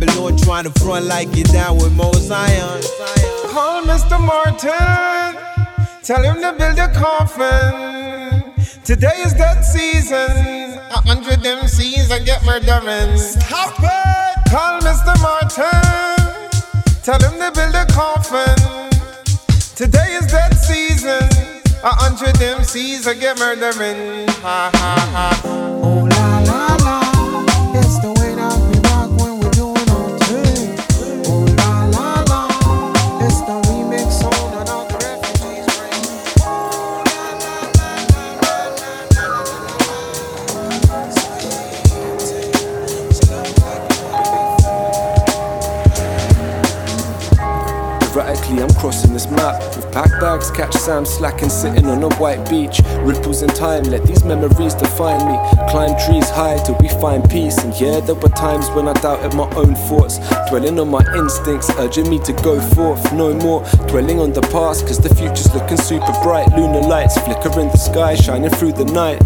Babylon 0.00 0.36
trying 0.38 0.64
to 0.64 0.70
front 0.80 1.04
like 1.04 1.34
you 1.36 1.44
down 1.44 1.76
with 1.76 1.92
Mosiah. 1.92 2.80
Call 3.48 3.82
Mr. 3.82 4.18
Martin, 4.18 5.36
tell 6.02 6.22
him 6.22 6.40
to 6.40 6.54
build 6.58 6.78
a 6.78 6.88
coffin. 6.94 8.54
Today 8.82 9.20
is 9.20 9.34
that 9.34 9.60
season. 9.60 10.78
A 10.90 11.00
hundred 11.06 11.40
MCs 11.40 12.10
and 12.10 12.24
get 12.24 12.42
murdering. 12.46 13.16
Stop 13.18 13.74
it! 13.78 14.50
Call 14.50 14.80
Mr. 14.80 15.14
Martin, 15.20 15.68
tell 17.02 17.20
him 17.20 17.38
to 17.38 17.52
build 17.52 17.74
a 17.74 17.84
coffin. 17.92 18.56
Today 19.76 20.14
is 20.14 20.32
that 20.32 20.54
season. 20.54 21.28
A 21.82 21.94
hundred 21.94 22.36
MCs 22.36 23.06
and 23.06 23.20
get 23.20 23.38
murdering. 23.38 24.28
Ha 24.28 24.70
ha 24.72 25.40
ha. 25.42 25.99
Quickly, 48.50 48.64
I'm 48.64 48.80
crossing 48.80 49.12
this 49.12 49.30
map 49.30 49.62
with 49.76 49.92
pack 49.92 50.10
bags. 50.20 50.50
Catch 50.50 50.74
Sam 50.74 51.04
slacking, 51.04 51.48
sitting 51.48 51.86
on 51.86 52.02
a 52.02 52.12
white 52.16 52.50
beach. 52.50 52.80
Ripples 53.02 53.42
in 53.42 53.48
time, 53.50 53.84
let 53.84 54.04
these 54.04 54.24
memories 54.24 54.74
define 54.74 55.24
me. 55.24 55.38
Climb 55.70 55.96
trees 56.04 56.28
high 56.30 56.58
till 56.64 56.76
we 56.80 56.88
find 56.88 57.22
peace. 57.30 57.56
And 57.58 57.72
yeah, 57.80 58.00
there 58.00 58.16
were 58.16 58.28
times 58.30 58.68
when 58.70 58.88
I 58.88 58.92
doubted 58.94 59.36
my 59.36 59.48
own 59.54 59.76
thoughts, 59.76 60.18
dwelling 60.48 60.80
on 60.80 60.88
my 60.88 61.04
instincts, 61.14 61.70
urging 61.78 62.10
me 62.10 62.18
to 62.24 62.32
go 62.42 62.60
forth. 62.74 63.12
No 63.12 63.32
more 63.34 63.62
dwelling 63.86 64.18
on 64.18 64.32
the 64.32 64.42
past, 64.42 64.84
cause 64.84 64.98
the 64.98 65.14
future's 65.14 65.54
looking 65.54 65.76
super 65.76 66.12
bright. 66.24 66.48
Lunar 66.48 66.80
lights 66.80 67.20
flicker 67.20 67.52
in 67.60 67.68
the 67.68 67.78
sky, 67.78 68.16
shining 68.16 68.50
through 68.50 68.72
the 68.72 68.86
night. 68.86 69.20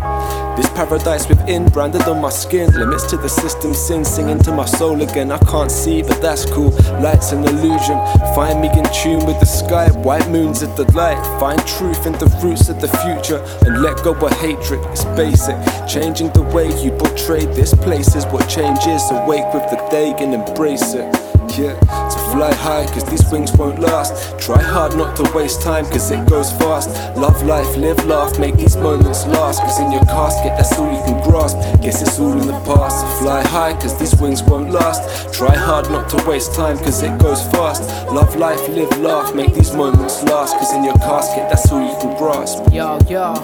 This 0.56 0.68
paradise 0.68 1.28
within, 1.28 1.66
branded 1.66 2.02
on 2.02 2.20
my 2.20 2.30
skin. 2.30 2.70
Limits 2.72 3.06
to 3.10 3.16
the 3.16 3.28
system, 3.28 3.74
sin 3.74 4.04
singing 4.04 4.38
to 4.40 4.52
my 4.52 4.66
soul 4.66 5.00
again. 5.02 5.32
I 5.32 5.38
can't 5.38 5.70
see, 5.70 6.02
but 6.02 6.20
that's 6.20 6.44
cool. 6.44 6.70
Light's 7.00 7.32
an 7.32 7.42
illusion. 7.42 7.98
Find 8.36 8.60
me 8.60 8.68
in 8.68 8.84
tune 8.92 9.13
with 9.18 9.38
the 9.40 9.46
sky. 9.46 9.90
White 9.90 10.28
moons 10.30 10.62
at 10.62 10.76
the 10.76 10.90
light. 10.92 11.22
Find 11.38 11.60
truth 11.66 12.06
in 12.06 12.12
the 12.14 12.26
roots 12.42 12.68
of 12.68 12.80
the 12.80 12.88
future 12.88 13.42
and 13.66 13.82
let 13.82 14.02
go 14.02 14.12
of 14.14 14.32
hatred. 14.38 14.80
It's 14.92 15.04
basic. 15.16 15.56
Changing 15.86 16.30
the 16.32 16.42
way 16.42 16.68
you 16.82 16.90
portray 16.92 17.44
this 17.46 17.74
place 17.74 18.14
is 18.14 18.24
what 18.26 18.48
change 18.48 18.86
is. 18.86 19.02
Awake 19.10 19.52
with 19.52 19.68
the 19.70 19.88
day 19.90 20.14
and 20.18 20.34
embrace 20.34 20.94
it 20.94 21.24
yeah. 21.58 22.03
Fly 22.34 22.52
high, 22.52 22.84
cause 22.86 23.04
these 23.04 23.24
wings 23.30 23.52
won't 23.52 23.78
last. 23.78 24.36
Try 24.40 24.60
hard 24.60 24.96
not 24.96 25.14
to 25.18 25.32
waste 25.36 25.62
time, 25.62 25.84
cause 25.84 26.10
it 26.10 26.28
goes 26.28 26.50
fast. 26.50 26.88
Love 27.16 27.40
life, 27.44 27.76
live, 27.76 28.04
laugh, 28.06 28.40
make 28.40 28.56
these 28.56 28.76
moments 28.76 29.24
last. 29.26 29.60
Cause 29.60 29.78
in 29.78 29.92
your 29.92 30.04
casket, 30.06 30.52
that's 30.58 30.76
all 30.76 30.92
you 30.92 31.00
can 31.04 31.22
grasp. 31.30 31.56
Guess 31.80 32.02
it's 32.02 32.18
all 32.18 32.32
in 32.32 32.48
the 32.48 32.58
past. 32.66 33.06
To 33.06 33.22
fly 33.22 33.44
high, 33.44 33.74
cause 33.74 33.96
these 34.00 34.20
wings 34.20 34.42
won't 34.42 34.72
last. 34.72 35.32
Try 35.32 35.54
hard 35.54 35.88
not 35.90 36.08
to 36.08 36.28
waste 36.28 36.56
time, 36.56 36.76
cause 36.78 37.04
it 37.04 37.16
goes 37.20 37.40
fast. 37.52 37.88
Love 38.10 38.34
life, 38.34 38.68
live, 38.68 38.98
laugh, 38.98 39.32
make 39.32 39.54
these 39.54 39.72
moments 39.72 40.24
last. 40.24 40.54
Cause 40.58 40.72
in 40.74 40.82
your 40.82 40.98
casket, 40.98 41.48
that's 41.48 41.70
all 41.70 41.86
you 41.86 41.96
can 42.00 42.18
grasp. 42.18 42.64
Yo, 42.72 42.98
yo. 43.08 43.34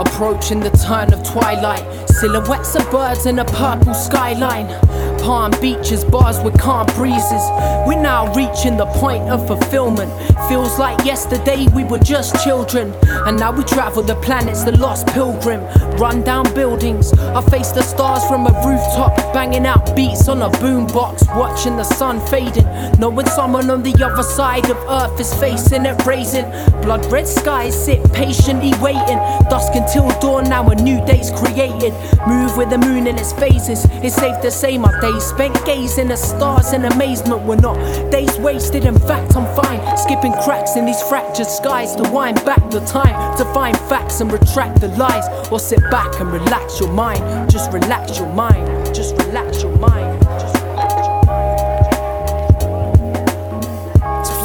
Approaching 0.00 0.58
the 0.58 0.70
turn 0.70 1.12
of 1.12 1.22
twilight, 1.22 1.84
silhouettes 2.08 2.74
of 2.74 2.90
birds 2.90 3.26
in 3.26 3.38
a 3.38 3.44
purple 3.44 3.94
skyline. 3.94 4.66
Palm 5.22 5.52
beaches, 5.60 6.04
bars 6.04 6.40
with 6.40 6.58
calm 6.58 6.84
breezes. 6.96 7.44
We're 7.86 8.02
now 8.02 8.34
reaching 8.34 8.76
the 8.76 8.86
point 8.86 9.30
of 9.30 9.46
fulfillment. 9.46 10.10
Feels 10.48 10.80
like 10.80 11.04
yesterday 11.04 11.68
we 11.74 11.84
were 11.84 12.00
just 12.00 12.42
children, 12.42 12.92
and 13.26 13.38
now 13.38 13.52
we 13.52 13.62
travel 13.62 14.02
the 14.02 14.16
planets, 14.16 14.64
the 14.64 14.76
lost 14.76 15.06
pilgrim. 15.06 15.60
Run 15.96 16.24
down 16.24 16.52
buildings, 16.54 17.12
I 17.12 17.40
face 17.42 17.70
the 17.70 17.82
stars 17.82 18.24
from 18.24 18.46
a 18.46 18.52
rooftop, 18.66 19.16
banging 19.32 19.64
out 19.64 19.94
beats 19.94 20.28
on 20.28 20.42
a 20.42 20.50
boombox, 20.50 21.24
watching 21.36 21.76
the 21.76 21.84
sun 21.84 22.20
fading. 22.26 22.66
Knowing 22.98 23.26
someone 23.26 23.70
on 23.70 23.84
the 23.84 23.94
other 24.04 24.24
side 24.24 24.68
of 24.68 24.76
Earth 24.88 25.20
is 25.20 25.32
facing 25.34 25.86
it, 25.86 26.04
raising. 26.04 26.50
Blood 26.82 27.06
red 27.12 27.28
skies 27.28 27.74
sit 27.84 28.02
patiently 28.12 28.72
waiting. 28.80 29.18
Dusk 29.48 29.72
until 29.76 30.08
dawn, 30.18 30.48
now 30.48 30.68
a 30.68 30.74
new 30.74 31.04
day's 31.06 31.30
created. 31.30 31.94
Move 32.26 32.56
with 32.56 32.70
the 32.70 32.78
moon 32.78 33.06
in 33.06 33.16
its 33.16 33.32
phases. 33.32 33.86
It's 34.02 34.16
safe 34.16 34.40
to 34.42 34.50
say 34.50 34.76
my 34.76 34.92
days 35.12 35.24
spent 35.24 35.66
gazing 35.66 36.10
at 36.10 36.18
stars 36.18 36.72
in 36.72 36.84
amazement 36.84 37.42
were 37.42 37.56
not 37.56 37.76
days 38.10 38.36
wasted. 38.38 38.84
In 38.84 38.98
fact, 38.98 39.36
I'm 39.36 39.46
fine. 39.56 39.96
Skipping 39.96 40.32
cracks 40.44 40.76
in 40.76 40.86
these 40.86 41.02
fractured 41.02 41.46
skies 41.46 41.94
to 41.96 42.08
wind 42.10 42.44
back 42.44 42.70
the 42.70 42.80
time 42.80 43.36
to 43.36 43.44
find 43.52 43.76
facts 43.76 44.20
and 44.20 44.32
retract 44.32 44.80
the 44.80 44.88
lies. 44.88 45.26
Or 45.50 45.58
sit 45.58 45.80
back 45.90 46.20
and 46.20 46.32
relax 46.32 46.80
your 46.80 46.92
mind. 46.92 47.50
Just 47.50 47.72
relax 47.72 48.18
your 48.18 48.32
mind. 48.32 48.94
Just 48.94 49.16
relax 49.16 49.62
your 49.62 49.76
mind. 49.78 50.11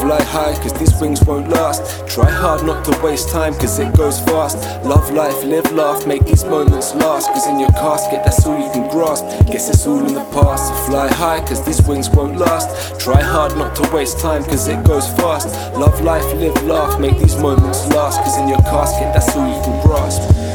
Fly 0.07 0.23
high, 0.23 0.55
cause 0.63 0.71
these 0.79 0.95
wings 1.01 1.21
won't 1.25 1.49
last. 1.49 2.07
Try 2.07 2.29
hard 2.29 2.65
not 2.65 2.85
to 2.85 2.97
waste 3.03 3.27
time, 3.29 3.53
cause 3.55 3.77
it 3.77 3.93
goes 3.93 4.21
fast. 4.21 4.55
Love 4.85 5.11
life, 5.11 5.43
live, 5.43 5.69
laugh, 5.73 6.07
make 6.07 6.23
these 6.25 6.45
moments 6.45 6.95
last. 6.95 7.27
Cause 7.27 7.45
in 7.47 7.59
your 7.59 7.71
casket, 7.71 8.23
that's 8.23 8.45
all 8.45 8.57
you 8.57 8.71
can 8.71 8.89
grasp. 8.89 9.25
Guess 9.51 9.69
it's 9.69 9.85
all 9.85 9.99
in 10.07 10.13
the 10.13 10.23
past. 10.31 10.71
fly 10.87 11.09
high, 11.09 11.45
cause 11.45 11.61
these 11.65 11.85
wings 11.85 12.09
won't 12.09 12.37
last. 12.37 12.97
Try 13.01 13.21
hard 13.21 13.57
not 13.57 13.75
to 13.75 13.83
waste 13.93 14.19
time, 14.19 14.45
cause 14.45 14.69
it 14.69 14.81
goes 14.85 15.09
fast. 15.19 15.47
Love 15.75 15.99
life, 15.99 16.33
live, 16.35 16.55
laugh, 16.63 16.97
make 17.01 17.19
these 17.19 17.35
moments 17.35 17.85
last. 17.87 18.21
Cause 18.21 18.37
in 18.37 18.47
your 18.47 18.61
casket, 18.61 19.13
that's 19.13 19.35
all 19.35 19.45
you 19.45 19.61
can 19.61 19.85
grasp. 19.85 20.46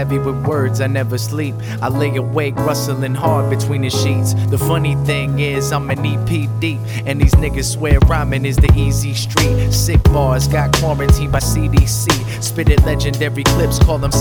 Heavy 0.00 0.18
with 0.18 0.46
words, 0.46 0.80
I 0.80 0.86
never 0.86 1.18
sleep. 1.18 1.54
I 1.82 1.88
lay 1.88 2.16
awake, 2.16 2.56
rustling 2.56 3.14
hard 3.14 3.50
between 3.50 3.82
the 3.82 3.90
sheets. 3.90 4.32
The 4.48 4.56
funny 4.56 4.94
thing 5.04 5.40
is, 5.40 5.72
I'm 5.72 5.90
an 5.90 5.98
EP 6.06 6.48
deep, 6.58 6.80
and 7.04 7.20
these 7.20 7.34
niggas 7.34 7.74
swear 7.74 7.98
rhyming 8.08 8.46
is 8.46 8.56
the 8.56 8.72
easy 8.74 9.12
street. 9.12 9.70
Sick 9.70 10.02
bars 10.04 10.48
got 10.48 10.74
quarantined 10.78 11.32
by 11.32 11.40
CDC. 11.40 12.08
Spitted 12.42 12.82
legendary 12.84 13.44
clips, 13.44 13.78
call 13.78 13.98
them 13.98 14.12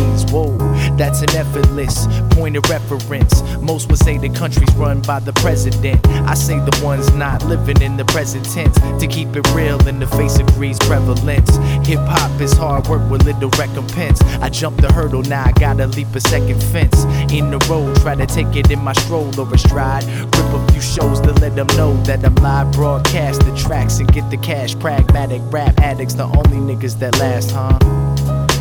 CP3s. 0.00 0.32
Whoa, 0.32 0.56
that's 0.96 1.22
an 1.22 1.30
effortless 1.30 2.06
point 2.30 2.56
of 2.56 2.64
reference. 2.68 3.42
Most 3.60 3.88
would 3.88 3.98
say 3.98 4.18
the 4.18 4.28
country's 4.30 4.72
run 4.74 5.00
by 5.02 5.20
the 5.20 5.32
president. 5.34 6.06
I 6.08 6.34
say 6.34 6.58
the 6.58 6.80
ones 6.84 7.12
not 7.14 7.44
living 7.44 7.80
in 7.82 7.96
the 7.96 8.04
present 8.06 8.44
tense. 8.46 8.78
To 9.00 9.06
keep 9.06 9.34
it 9.36 9.46
real 9.54 9.86
in 9.88 9.98
the 9.98 10.06
face 10.06 10.38
of 10.38 10.46
greed's 10.48 10.78
prevalence. 10.80 11.56
Hip 11.86 12.00
hop 12.00 12.40
is 12.40 12.52
hard 12.52 12.86
work 12.88 13.08
with 13.10 13.24
little 13.24 13.50
recompense. 13.50 14.20
I 14.40 14.48
Jump 14.60 14.78
the 14.80 14.92
hurdle, 14.92 15.22
now 15.22 15.44
I 15.46 15.52
gotta 15.52 15.86
leap 15.86 16.14
a 16.14 16.20
second 16.20 16.62
fence. 16.64 17.04
In 17.32 17.50
the 17.50 17.58
road, 17.70 17.96
try 17.96 18.14
to 18.14 18.26
take 18.26 18.54
it 18.56 18.70
in 18.70 18.84
my 18.84 18.92
stroll 18.92 19.32
or 19.40 19.54
a 19.54 19.56
stride. 19.56 20.04
Rip 20.04 20.52
a 20.52 20.72
few 20.72 20.82
shows 20.82 21.18
to 21.22 21.32
let 21.32 21.56
them 21.56 21.66
know 21.78 21.96
that 22.02 22.22
I'm 22.24 22.34
live. 22.34 22.70
Broadcast 22.72 23.40
the 23.40 23.56
tracks 23.56 24.00
and 24.00 24.12
get 24.12 24.28
the 24.30 24.36
cash. 24.36 24.78
Pragmatic 24.78 25.40
rap 25.46 25.78
addicts, 25.80 26.12
the 26.12 26.24
only 26.24 26.58
niggas 26.58 26.98
that 26.98 27.18
last, 27.18 27.52
huh? 27.52 28.09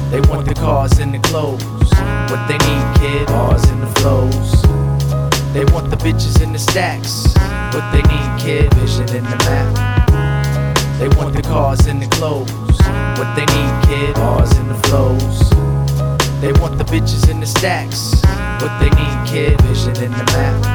They 0.10 0.22
want 0.22 0.48
the 0.48 0.56
cars 0.56 0.98
and 0.98 1.13
the 1.13 1.19
clothes. 1.19 1.62
What 2.32 2.48
they 2.48 2.58
need, 2.58 2.86
kid, 2.98 3.28
bars 3.28 3.63
and 3.69 3.84
the 3.84 3.91
flows. 4.00 4.63
They 5.54 5.65
want 5.65 5.91
the 5.91 5.98
bitches 5.98 6.41
and 6.41 6.54
the 6.54 6.58
stacks. 6.58 7.28
What 7.76 7.91
they 7.91 8.02
need, 8.02 8.41
kid, 8.41 8.74
vision 8.74 9.08
in 9.15 9.24
the 9.24 9.38
map. 9.45 10.00
They 10.98 11.10
want 11.10 11.36
the 11.36 11.43
cars 11.43 11.86
and 11.86 12.02
the 12.02 12.08
clothes. 12.08 12.50
What 13.19 13.36
they 13.36 13.45
need, 13.45 13.74
kid, 13.86 14.15
bars 14.15 14.52
and 14.58 14.72
the 14.72 14.80
flows. 14.88 15.50
They 16.41 16.54
want 16.54 16.80
the 16.80 16.86
bitches 16.86 17.30
in 17.30 17.39
the 17.39 17.45
stacks. 17.45 18.13
What 18.62 18.80
they 18.80 18.89
need, 18.89 19.28
kid, 19.28 19.62
vision 19.62 19.95
in 20.02 20.12
the 20.12 20.26
map. 20.34 20.68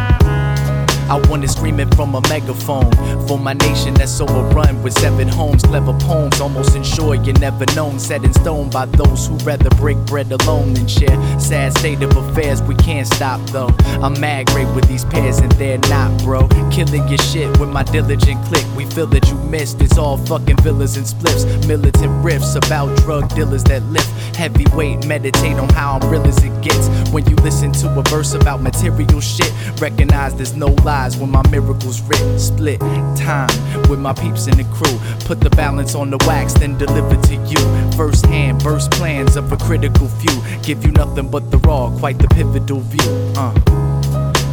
I 1.11 1.21
want 1.29 1.43
to 1.43 1.49
scream 1.49 1.81
it 1.81 1.95
from 1.95 2.15
a 2.15 2.21
megaphone 2.29 2.91
for 3.29 3.39
my 3.39 3.53
nation 3.53 3.93
that's 3.93 4.21
overrun 4.21 4.83
with 4.83 4.95
seven 4.95 5.29
homes. 5.29 5.63
Clever 5.63 5.93
poems, 6.01 6.41
almost 6.41 6.75
ensure 6.75 7.15
you're 7.15 7.39
never 7.39 7.67
known. 7.75 7.99
Set 7.99 8.25
in 8.25 8.33
stone 8.33 8.71
by 8.71 8.87
those 8.87 9.27
who 9.27 9.37
rather 9.39 9.69
break 9.71 9.99
bread 10.07 10.33
alone 10.33 10.73
than 10.73 10.89
share. 10.89 11.19
Sad 11.39 11.77
state 11.79 12.03
of 12.03 12.17
affairs, 12.17 12.63
we 12.63 12.75
can't 12.77 13.07
stop 13.07 13.39
though. 13.51 13.69
I'm 14.03 14.19
mad 14.19 14.47
great 14.47 14.69
with 14.75 14.89
these 14.89 15.05
pairs 15.05 15.39
and 15.39 15.53
they're 15.53 15.79
not, 15.91 16.23
bro. 16.23 16.49
Killing 16.71 17.07
your 17.09 17.19
shit 17.19 17.61
with 17.61 17.69
my 17.69 17.83
diligent 17.83 18.43
click. 18.47 18.65
We 18.75 18.87
feel 18.87 19.07
that 19.09 19.29
you 19.29 19.37
missed. 19.37 19.83
It's 19.83 19.99
all 19.99 20.17
fucking 20.17 20.57
villas 20.59 20.97
and 20.97 21.07
spliffs. 21.07 21.45
Militant 21.69 22.13
riffs 22.25 22.57
about 22.57 22.97
drug 22.99 23.29
dealers 23.35 23.65
that 23.65 23.83
lift 23.85 24.09
heavyweight. 24.37 25.07
Meditate 25.07 25.59
on 25.59 25.69
how 25.69 25.99
I'm 25.99 26.11
real 26.11 26.27
as 26.27 26.43
it 26.43 26.63
gets. 26.63 26.89
When 27.11 27.27
you 27.27 27.37
listen 27.37 27.73
to 27.73 27.99
a 27.99 28.03
verse 28.05 28.33
about 28.33 28.63
material 28.63 29.21
shit, 29.21 29.53
recognize 29.81 30.35
there's 30.35 30.55
no 30.55 30.69
lie 30.83 30.94
when 31.19 31.31
my 31.31 31.43
miracles 31.51 32.01
written. 32.03 32.39
Split 32.39 32.81
time 33.17 33.49
with 33.91 33.99
my 33.99 34.13
peeps 34.13 34.47
in 34.47 34.57
the 34.57 34.65
crew. 34.77 34.97
Put 35.27 35.41
the 35.41 35.51
balance 35.51 35.95
on 35.95 36.11
the 36.11 36.19
wax, 36.27 36.55
then 36.55 36.79
deliver 36.79 37.21
to 37.29 37.35
you. 37.35 37.63
First 37.97 38.27
hand, 38.27 38.63
burst 38.63 38.93
plans 38.93 39.37
of 39.37 39.53
a 39.53 39.57
critical 39.57 40.09
few. 40.09 40.37
Give 40.63 40.85
you 40.85 40.93
nothing 40.93 41.29
but 41.29 41.51
the 41.51 41.59
raw, 41.59 41.91
quite 41.99 42.19
the 42.19 42.29
pivotal 42.29 42.81
view. 42.81 43.11
Uh. 43.37 43.53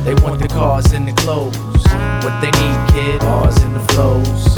They 0.04 0.16
want 0.16 0.42
the 0.42 0.48
cars 0.48 0.94
and 0.94 1.08
the 1.08 1.14
clothes. 1.14 1.84
What 2.24 2.36
they 2.42 2.52
need, 2.62 2.80
kid, 2.92 3.20
bars 3.20 3.58
and 3.62 3.76
the 3.76 3.86
flows. 3.94 4.56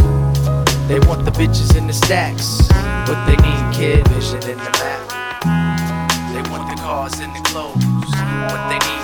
They 0.88 1.00
want 1.08 1.26
the 1.26 1.32
bitches 1.32 1.76
and 1.78 1.90
the 1.90 1.94
stacks. 1.94 2.62
What 3.10 3.20
they 3.28 3.36
need, 3.36 3.64
kid, 3.76 4.08
vision 4.08 4.42
in 4.50 4.58
the 4.58 4.72
map. 4.80 5.02
They 6.32 6.44
want 6.50 6.66
the 6.72 6.82
cars 6.82 7.20
and 7.20 7.36
the 7.36 7.44
clothes. 7.50 7.84
What 8.50 8.64
they 8.72 8.80
need, 8.88 9.03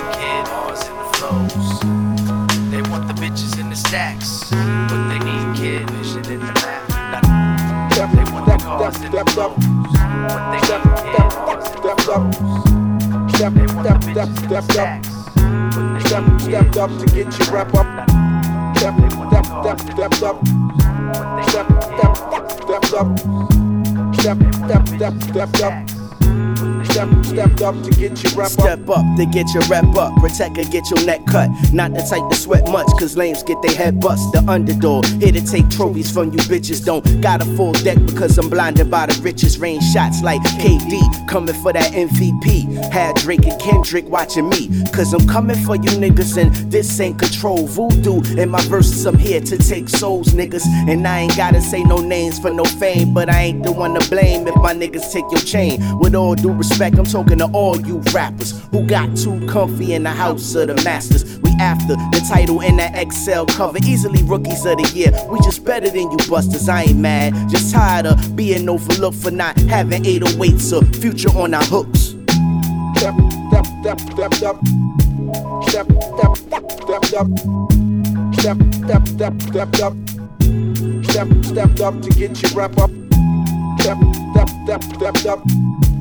stacks. 3.90 4.52
What 4.52 5.02
they 5.10 5.18
need, 5.18 5.56
kid, 5.56 5.90
vision 5.90 6.24
in 6.30 6.38
the 6.38 6.52
map. 6.62 6.82
They 7.90 8.24
want 8.30 8.46
the 8.46 8.56
cars 8.62 8.96
in 9.02 9.10
the 9.10 9.24
clothes. 9.24 9.58
What 10.30 10.42
they 10.52 10.62
need, 10.62 10.94
kid, 11.10 11.26
cars 11.34 11.66
in 11.74 11.82
the 11.82 11.94
flows. 11.98 12.38
They 13.34 13.66
want 13.74 13.82
the 13.82 13.94
step, 14.12 14.30
stepped 14.46 14.76
up. 14.78 14.90
Step, 16.06 16.24
stepped 16.40 16.76
up 16.76 16.90
to 17.00 17.06
get 17.06 17.36
your 17.36 17.48
rep 17.50 17.74
up. 17.74 17.88
Step, 18.78 18.94
step, 19.26 19.46
step, 19.58 19.78
stepped 19.90 20.22
up. 20.22 20.36
Step, 21.50 21.70
up. 21.70 22.06
step, 22.30 22.44
stepped 22.62 22.94
up. 22.94 23.08
Step, 24.14 24.38
step, 24.54 24.84
step, 24.86 25.14
stepped 25.22 25.62
up. 25.62 25.99
Step, 26.90 27.24
stepped 27.24 27.62
up 27.62 27.82
to 27.84 27.90
get 27.90 28.22
your 28.24 28.32
rep 28.32 28.46
up. 28.46 28.50
Step 28.50 28.88
up 28.90 29.16
to 29.16 29.24
get 29.26 29.46
your 29.54 29.62
rep 29.64 29.84
up. 29.96 30.12
Protect 30.16 30.58
or 30.58 30.64
get 30.64 30.90
your 30.90 31.04
neck 31.06 31.24
cut. 31.26 31.48
Not 31.72 31.94
the 31.94 32.00
type 32.00 32.28
to 32.28 32.36
sweat 32.36 32.68
much, 32.68 32.88
cause 32.98 33.16
lames 33.16 33.44
get 33.44 33.62
their 33.62 33.74
head 33.74 34.00
bust. 34.00 34.32
The 34.32 34.44
underdog, 34.48 35.06
here 35.22 35.32
to 35.32 35.40
take 35.40 35.68
trophies 35.70 36.10
from 36.10 36.32
you 36.32 36.38
bitches. 36.40 36.84
Don't 36.84 37.20
got 37.20 37.42
a 37.42 37.44
full 37.56 37.74
deck 37.74 37.98
because 38.06 38.36
I'm 38.38 38.50
blinded 38.50 38.90
by 38.90 39.06
the 39.06 39.20
richest. 39.22 39.58
Rain 39.60 39.80
shots 39.80 40.20
like 40.22 40.40
KD, 40.58 41.28
coming 41.28 41.54
for 41.54 41.72
that 41.72 41.92
MVP. 41.92 42.90
Had 42.92 43.14
Drake 43.16 43.46
and 43.46 43.60
Kendrick 43.60 44.08
watching 44.08 44.48
me, 44.48 44.68
cause 44.92 45.12
I'm 45.12 45.26
coming 45.28 45.56
for 45.64 45.76
you 45.76 45.90
niggas. 45.90 46.36
And 46.42 46.52
this 46.72 46.98
ain't 46.98 47.20
control 47.20 47.68
voodoo. 47.68 48.20
In 48.36 48.48
my 48.48 48.62
verses, 48.62 49.06
I'm 49.06 49.16
here 49.16 49.40
to 49.40 49.58
take 49.58 49.88
souls, 49.88 50.28
niggas. 50.28 50.66
And 50.88 51.06
I 51.06 51.20
ain't 51.20 51.36
gotta 51.36 51.60
say 51.60 51.84
no 51.84 51.98
names 51.98 52.40
for 52.40 52.50
no 52.50 52.64
fame, 52.64 53.14
but 53.14 53.30
I 53.30 53.42
ain't 53.42 53.62
the 53.62 53.70
one 53.70 53.94
to 53.94 54.10
blame 54.10 54.48
if 54.48 54.56
my 54.56 54.74
niggas 54.74 55.12
take 55.12 55.30
your 55.30 55.40
chain. 55.40 55.80
With 56.00 56.16
all 56.16 56.34
due 56.34 56.52
respect, 56.52 56.79
I'm 56.80 57.04
talking 57.04 57.36
to 57.38 57.44
all 57.52 57.78
you 57.78 57.98
rappers 58.14 58.58
who 58.70 58.86
got 58.86 59.14
too 59.14 59.46
comfy 59.48 59.92
in 59.92 60.04
the 60.04 60.10
house 60.10 60.54
of 60.54 60.68
the 60.68 60.74
masters. 60.82 61.38
We 61.40 61.50
after 61.60 61.94
the 61.94 62.26
title 62.26 62.62
and 62.62 62.78
that 62.78 63.12
XL 63.12 63.44
cover, 63.44 63.76
easily 63.84 64.22
rookies 64.22 64.64
of 64.64 64.78
the 64.78 64.90
year. 64.94 65.12
We 65.28 65.38
just 65.40 65.62
better 65.62 65.90
than 65.90 66.10
you 66.10 66.16
busters. 66.30 66.70
I 66.70 66.84
ain't 66.84 66.98
mad, 66.98 67.34
just 67.50 67.74
tired 67.74 68.06
of 68.06 68.34
being 68.34 68.66
overlooked 68.66 69.18
for 69.18 69.30
not 69.30 69.58
having 69.58 70.04
808s 70.04 70.72
or 70.72 70.84
future 71.00 71.28
on 71.38 71.52
our 71.52 71.62
hooks. 71.64 72.14
Step, 72.96 73.14
step, 73.50 73.66
step, 73.82 74.00
stepped 74.00 74.42
up. 74.42 74.56
Step, 75.68 75.86
step, 75.86 76.36
step, 76.36 76.72
stepped 76.80 77.12
up. 77.12 77.28
Step, 78.40 78.56
step, 78.72 79.06
step, 79.06 79.42
stepped 79.42 79.80
up. 79.82 79.94
Step, 81.04 81.28
stepped 81.44 81.80
up 81.82 82.00
to 82.00 82.10
get 82.16 82.40
your 82.40 82.52
rep 82.52 82.78
up. 82.78 82.90
Step, 83.80 83.98
step, 84.32 84.48
step, 84.64 84.82
stepped 84.82 85.26
up. 85.26 85.99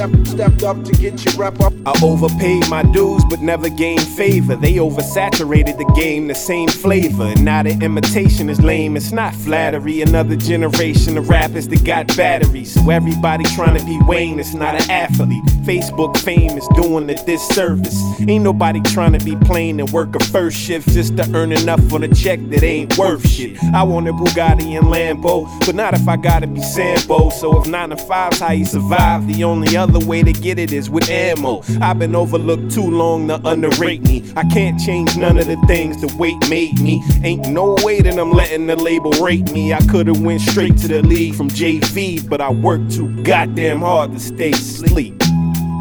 stepped 0.00 0.62
up 0.62 0.82
to 0.84 0.92
get 0.92 1.20
rep 1.36 1.60
up. 1.60 1.72
I 1.84 1.92
overpaid 2.02 2.68
my 2.68 2.82
dues 2.82 3.22
but 3.28 3.40
never 3.40 3.68
gained 3.68 4.02
favor. 4.02 4.56
They 4.56 4.74
oversaturated 4.74 5.76
the 5.76 5.92
game, 5.94 6.28
the 6.28 6.34
same 6.34 6.68
flavor. 6.68 7.24
And 7.24 7.44
now 7.44 7.62
the 7.62 7.72
imitation 7.82 8.48
is 8.48 8.60
lame, 8.60 8.96
it's 8.96 9.12
not 9.12 9.34
flattery. 9.34 10.00
Another 10.00 10.36
generation 10.36 11.18
of 11.18 11.28
rappers 11.28 11.68
that 11.68 11.84
got 11.84 12.06
batteries. 12.16 12.72
So 12.74 12.90
everybody 12.90 13.44
trying 13.44 13.78
to 13.78 13.84
be 13.84 13.98
Wayne, 14.06 14.40
it's 14.40 14.54
not 14.54 14.74
an 14.74 14.90
athlete. 14.90 15.44
Facebook 15.64 16.16
fame 16.18 16.56
is 16.56 16.66
doing 16.74 17.08
a 17.10 17.24
disservice. 17.24 17.98
Ain't 18.20 18.44
nobody 18.44 18.80
trying 18.80 19.12
to 19.12 19.24
be 19.24 19.36
plain 19.36 19.80
and 19.80 19.90
work 19.90 20.14
a 20.14 20.24
first 20.24 20.56
shift 20.56 20.88
just 20.88 21.16
to 21.16 21.30
earn 21.34 21.52
enough 21.52 21.92
on 21.92 22.02
a 22.02 22.08
check 22.08 22.40
that 22.48 22.62
ain't 22.62 22.96
worth 22.96 23.28
shit. 23.28 23.62
I 23.74 23.82
want 23.82 24.08
a 24.08 24.12
Bugatti 24.12 24.78
and 24.78 24.86
Lambo, 24.86 25.46
but 25.66 25.74
not 25.74 25.94
if 25.94 26.08
I 26.08 26.16
gotta 26.16 26.46
be 26.46 26.62
Sambo. 26.62 27.30
So 27.30 27.60
if 27.60 27.66
9 27.66 27.90
to 27.90 27.96
5's 27.96 28.40
how 28.40 28.52
you 28.52 28.64
survive, 28.64 29.26
the 29.26 29.44
only 29.44 29.76
other 29.76 29.89
way 29.98 30.22
to 30.22 30.32
get 30.32 30.60
it 30.60 30.72
is 30.72 30.88
with 30.88 31.10
ammo. 31.10 31.62
I've 31.80 31.98
been 31.98 32.14
overlooked 32.14 32.70
too 32.70 32.88
long 32.88 33.26
to 33.28 33.40
underrate 33.44 34.02
me. 34.02 34.32
I 34.36 34.44
can't 34.44 34.78
change 34.78 35.16
none 35.16 35.38
of 35.38 35.46
the 35.46 35.56
things 35.66 36.00
the 36.00 36.14
weight 36.16 36.48
made 36.48 36.80
me. 36.80 37.02
Ain't 37.24 37.48
no 37.48 37.76
way 37.82 38.00
that 38.00 38.16
I'm 38.18 38.30
letting 38.30 38.66
the 38.68 38.76
label 38.76 39.10
rate 39.12 39.50
me. 39.50 39.72
I 39.72 39.80
could've 39.86 40.22
went 40.22 40.40
straight 40.40 40.78
to 40.78 40.88
the 40.88 41.02
league 41.02 41.34
from 41.34 41.48
JV, 41.48 42.28
but 42.28 42.40
I 42.40 42.50
worked 42.50 42.92
too 42.92 43.22
goddamn 43.24 43.80
hard 43.80 44.12
to 44.12 44.20
stay 44.20 44.50
asleep. 44.50 45.20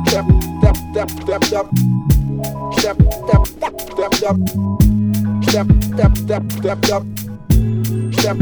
Step, 0.08 0.26
step, 0.60 1.44
step. 1.44 1.68
Step, 2.80 2.96
step, 2.96 3.80
step, 3.82 4.24
up. 4.24 4.38
Step, 5.44 5.68
step, 5.84 6.18
step, 6.18 6.52
stepped 6.52 6.90
up. 6.92 7.04
Step, 8.14 8.38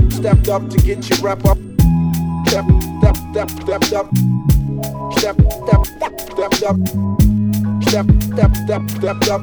to 0.69 0.81
get 0.83 1.09
your 1.09 1.19
rep 1.19 1.45
up. 1.45 1.57
Step, 2.47 2.65
step, 3.33 3.49
step, 3.49 3.93
up. 3.93 4.56
Step, 5.17 5.35
step, 5.35 5.85
step, 5.85 6.19
stepped 6.21 6.63
up. 6.63 6.77
Step, 7.83 8.05
step, 8.21 8.55
step, 8.55 8.89
stepped 8.91 9.29
up. 9.29 9.41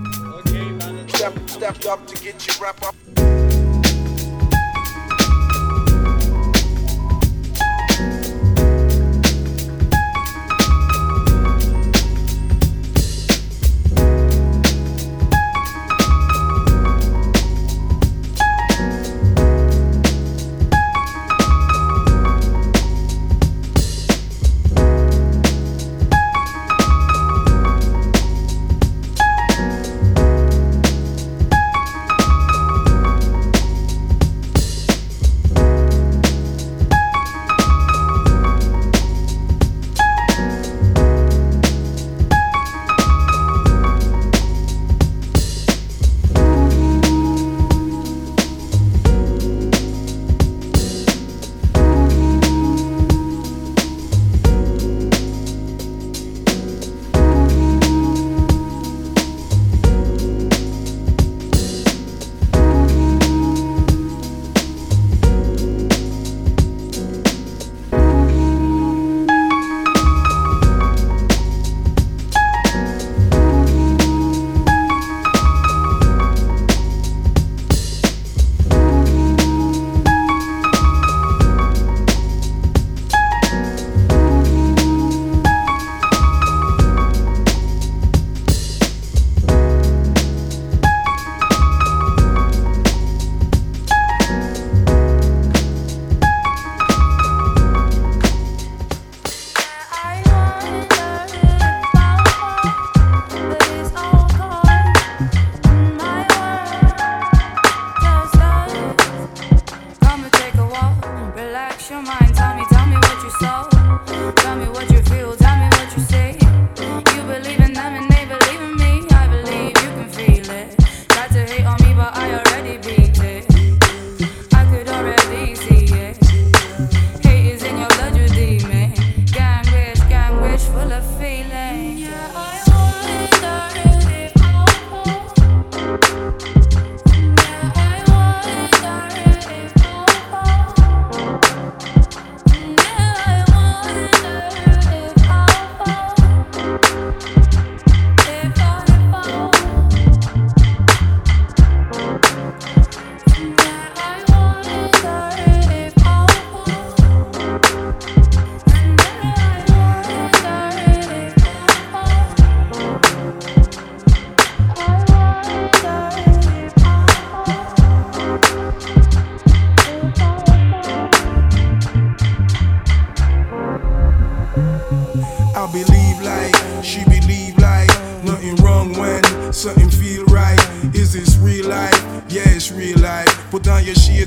Step, 1.08 1.48
stepped 1.48 1.86
up 1.86 2.06
to 2.06 2.22
get 2.22 2.46
your 2.46 2.56
rep 2.62 2.82
up. 2.82 3.53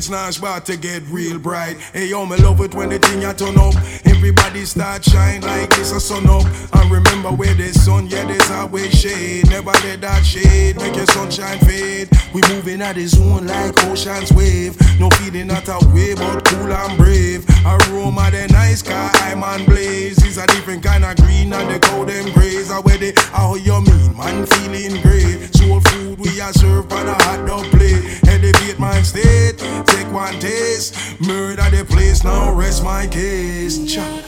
On 0.09 0.31
now, 0.31 0.39
about 0.39 0.65
to 0.65 0.77
get 0.77 1.03
real 1.09 1.39
bright. 1.39 1.77
Hey 1.93 2.07
yo, 2.07 2.25
me 2.25 2.37
love 2.37 2.61
it 2.61 2.73
when 2.75 2.89
the 2.89 2.99
thing 2.99 3.25
I 3.25 3.33
turn 3.33 3.57
up. 3.57 3.75
Everybody 4.05 4.65
start 4.65 5.03
shine 5.03 5.41
like 5.41 5.69
it's 5.77 5.91
a 5.91 5.99
sun 5.99 6.27
up. 6.29 6.45
And 6.73 6.91
remember 6.91 7.29
where 7.29 7.53
there's 7.53 7.81
sun, 7.81 8.07
yeah, 8.07 8.25
there's 8.25 8.49
always 8.51 8.93
shade. 8.99 9.49
Never 9.49 9.71
let 9.71 10.01
that 10.01 10.23
shade 10.23 10.77
make 10.77 10.95
your 10.95 11.05
sunshine 11.07 11.59
fade. 11.59 12.09
We 12.33 12.41
moving 12.49 12.81
at 12.81 12.95
the 12.95 13.07
zone 13.07 13.47
like 13.47 13.83
ocean's 13.85 14.31
wave. 14.33 14.77
No 14.99 15.09
feeling 15.11 15.47
not 15.47 15.67
a 15.67 15.79
way, 15.93 16.15
but 16.15 16.45
cool 16.45 16.71
and 16.71 16.97
brave. 16.97 17.45
Aroma 17.65 18.29
the 18.31 18.47
nice 18.51 18.81
car, 18.81 19.09
I'm 19.13 19.43
on 19.43 19.65
blaze. 19.65 20.23
It's 20.23 20.37
a 20.37 20.47
different 20.47 20.83
kind 20.83 21.05
of 21.05 21.15
green 21.17 21.53
and 21.53 21.69
the 21.69 21.79
cold 21.79 22.09
them 22.09 22.31
grays. 22.33 22.71
I 22.71 22.79
wear 22.79 22.97
the 22.97 23.13
how 23.31 23.55
you 23.55 23.81
mean, 23.81 24.17
man, 24.17 24.45
feeling 24.45 25.01
great. 25.01 25.53
Soul 25.55 25.81
food 25.81 26.19
we 26.19 26.39
are 26.41 26.53
served 26.53 26.91
on 26.93 27.07
a 27.07 27.13
hot 27.23 27.45
dog 27.47 27.65
plate. 27.71 28.26
Elevate 28.67 28.81
my 28.81 29.01
state, 29.01 29.57
take 29.85 30.11
one 30.11 30.37
taste. 30.41 30.93
Murder 31.21 31.69
the 31.69 31.85
place, 31.85 32.25
now 32.25 32.53
rest 32.53 32.83
my 32.83 33.07
case. 33.07 33.93
Cha. 33.93 34.27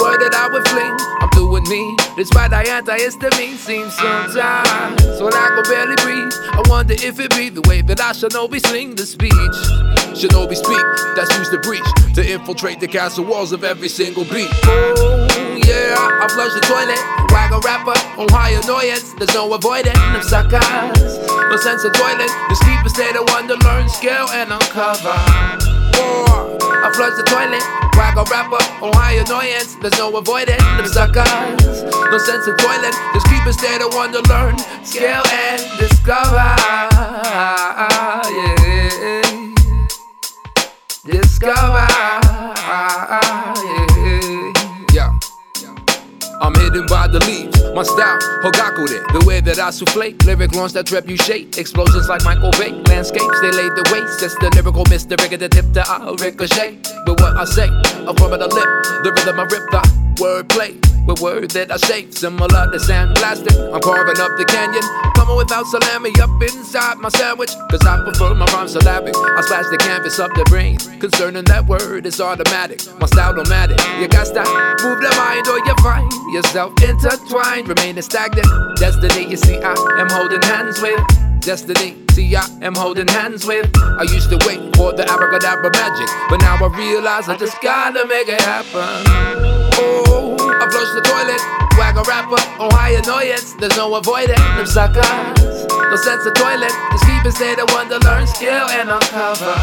word 0.00 0.20
that 0.20 0.34
I 0.34 0.48
would 0.52 0.66
fling. 0.68 0.94
I'm 1.20 1.30
doing 1.30 1.64
me, 1.68 1.96
despite 2.16 2.50
the 2.50 2.62
antihistamine 2.62 3.56
seems 3.56 3.94
sometimes. 3.94 5.02
So 5.18 5.28
I 5.28 5.48
can 5.54 5.64
barely 5.64 5.96
breathe. 6.02 6.32
I 6.52 6.62
wonder 6.68 6.94
if 6.94 7.20
it 7.20 7.30
be 7.36 7.48
the 7.48 7.62
way 7.68 7.82
that 7.82 8.00
I 8.00 8.12
should 8.12 8.32
know 8.32 8.48
be 8.48 8.58
sling 8.60 8.94
the 8.94 9.06
speech. 9.06 9.32
Shinobi 10.14 10.54
speak, 10.54 10.84
that's 11.16 11.30
used 11.38 11.50
to 11.50 11.58
breach 11.58 11.84
to 12.14 12.22
infiltrate 12.22 12.80
the 12.80 12.88
castle 12.88 13.24
walls 13.24 13.52
of 13.52 13.64
every 13.64 13.88
single 13.88 14.24
beat. 14.24 14.50
Oh, 14.64 15.26
yeah, 15.66 16.22
I 16.22 16.28
flush 16.28 16.54
the 16.54 16.62
toilet, 16.62 17.00
wag 17.32 17.52
a 17.52 17.58
rapper 17.66 17.98
on 18.20 18.28
high 18.30 18.54
annoyance. 18.54 19.12
There's 19.14 19.34
no 19.34 19.52
avoiding 19.52 19.92
them 19.94 20.22
suckers. 20.22 21.18
No 21.50 21.56
sense 21.56 21.84
of 21.84 21.92
toilet, 21.92 22.30
the 22.48 22.54
sleeper 22.54 22.88
state 22.88 23.16
of 23.16 23.26
to 23.26 23.56
learn, 23.66 23.88
scale, 23.88 24.28
and 24.30 24.52
uncover. 24.52 25.63
War, 25.96 26.58
I 26.60 26.90
flush 26.94 27.16
the 27.16 27.24
toilet, 27.26 27.64
wag 27.96 28.16
a 28.18 28.24
rapper 28.30 28.62
on 28.84 28.92
high 28.94 29.18
annoyance. 29.18 29.74
There's 29.76 29.98
no 29.98 30.14
avoiding 30.16 30.58
them 30.58 30.86
suckers. 30.86 31.82
No 31.84 32.18
sense 32.18 32.46
of 32.46 32.56
toilet, 32.58 32.94
just 33.14 33.26
keep 33.26 33.46
it 33.46 33.82
of 33.82 33.94
one 33.94 34.12
to 34.12 34.22
learn, 34.28 34.58
scale, 34.84 35.22
and 35.30 35.60
discover. 35.78 36.42
Yeah 38.30 38.54
discover. 41.06 41.86
Yeah. 44.92 45.18
I'm 46.40 46.54
hidden 46.54 46.86
by 46.86 47.08
the 47.08 47.20
leaves. 47.26 47.53
My 47.74 47.82
style, 47.82 48.18
Hogaku 48.38 48.86
there. 48.88 49.02
The 49.18 49.24
way 49.26 49.40
that 49.40 49.58
I 49.58 49.70
souffle, 49.70 50.14
lyric 50.24 50.54
launch 50.54 50.74
that 50.74 50.86
trap 50.86 51.08
you 51.08 51.16
shake. 51.16 51.58
Explosions 51.58 52.08
like 52.08 52.22
Michael 52.22 52.52
Bay. 52.52 52.70
Landscapes, 52.86 53.40
they 53.40 53.50
laid 53.50 53.74
the 53.74 53.82
waste. 53.90 54.20
That's 54.20 54.38
the 54.38 54.48
lyrical 54.54 54.84
Mr. 54.84 55.20
Rigger, 55.20 55.38
the 55.38 55.48
tip 55.48 55.66
that 55.74 55.90
I 55.90 56.14
ricochet. 56.14 56.78
But 57.04 57.20
what 57.20 57.36
I 57.36 57.44
say, 57.44 57.66
I'm 58.06 58.14
from 58.14 58.30
the 58.30 58.46
lip. 58.46 58.70
The 59.02 59.10
rhythm 59.10 59.40
I 59.40 59.44
rip 59.50 59.66
the 59.74 59.82
wordplay. 60.22 60.78
With 61.04 61.20
words 61.20 61.52
that 61.54 61.72
I 61.72 61.76
shape, 61.78 62.14
similar 62.14 62.70
to 62.70 62.78
sandblasting. 62.78 63.74
I'm 63.74 63.80
carving 63.82 64.20
up 64.22 64.30
the 64.38 64.44
canyon, 64.46 64.84
coming 65.24 65.36
without 65.36 65.66
salami 65.66 66.10
up 66.20 66.30
inside 66.42 66.98
my 66.98 67.08
sandwich. 67.08 67.50
Cause 67.70 67.84
I 67.86 68.02
prefer 68.04 68.34
my 68.34 68.46
rhyme 68.46 68.68
syllabic. 68.68 69.14
I 69.16 69.40
splash 69.42 69.68
the 69.70 69.78
canvas 69.78 70.18
up 70.18 70.30
the 70.34 70.44
brain. 70.44 70.76
Concerning 71.00 71.44
that 71.44 71.66
word, 71.66 72.06
it's 72.06 72.20
automatic. 72.20 72.80
My 73.00 73.06
style 73.06 73.34
matter. 73.48 73.76
You 74.00 74.08
got 74.08 74.26
to 74.26 74.44
move 74.84 75.00
the 75.00 75.12
mind 75.16 75.48
or 75.48 75.58
you 75.58 75.74
find 75.82 76.10
yourself 76.32 76.72
intertwined, 76.82 77.68
remaining 77.68 78.02
stagnant. 78.02 78.46
Destiny, 78.76 79.30
you 79.30 79.36
see, 79.36 79.56
I 79.56 79.72
am 79.98 80.08
holding 80.10 80.42
hands 80.42 80.80
with. 80.80 81.00
Destiny, 81.40 81.96
see, 82.12 82.36
I 82.36 82.46
am 82.62 82.74
holding 82.74 83.08
hands 83.08 83.46
with. 83.46 83.70
I 83.76 84.02
used 84.02 84.30
to 84.30 84.38
wait 84.46 84.60
for 84.76 84.92
the 84.92 85.08
abracadabra 85.08 85.70
magic, 85.72 86.08
but 86.28 86.40
now 86.40 86.56
I 86.56 86.76
realize 86.76 87.28
I 87.28 87.36
just 87.36 87.60
gotta 87.60 88.06
make 88.06 88.28
it 88.28 88.40
happen. 88.40 89.53
Oh, 89.84 90.36
I 90.40 90.64
flush 90.72 90.92
the 90.96 91.02
toilet, 91.04 91.42
wag 91.76 91.96
a 91.96 92.04
rapper 92.08 92.40
on 92.56 92.70
high 92.72 92.96
annoyance. 92.96 93.52
There's 93.60 93.76
no 93.76 93.94
avoiding 93.94 94.40
them 94.56 94.66
suckers. 94.66 95.04
No 95.68 95.96
sense 95.96 96.24
of 96.24 96.34
toilet, 96.34 96.72
keep 97.04 97.24
it 97.24 97.32
state 97.36 97.58
of 97.58 97.68
one 97.70 97.88
to 97.92 97.98
learn 98.00 98.26
skill 98.26 98.64
and 98.72 98.88
uncover. 98.88 99.54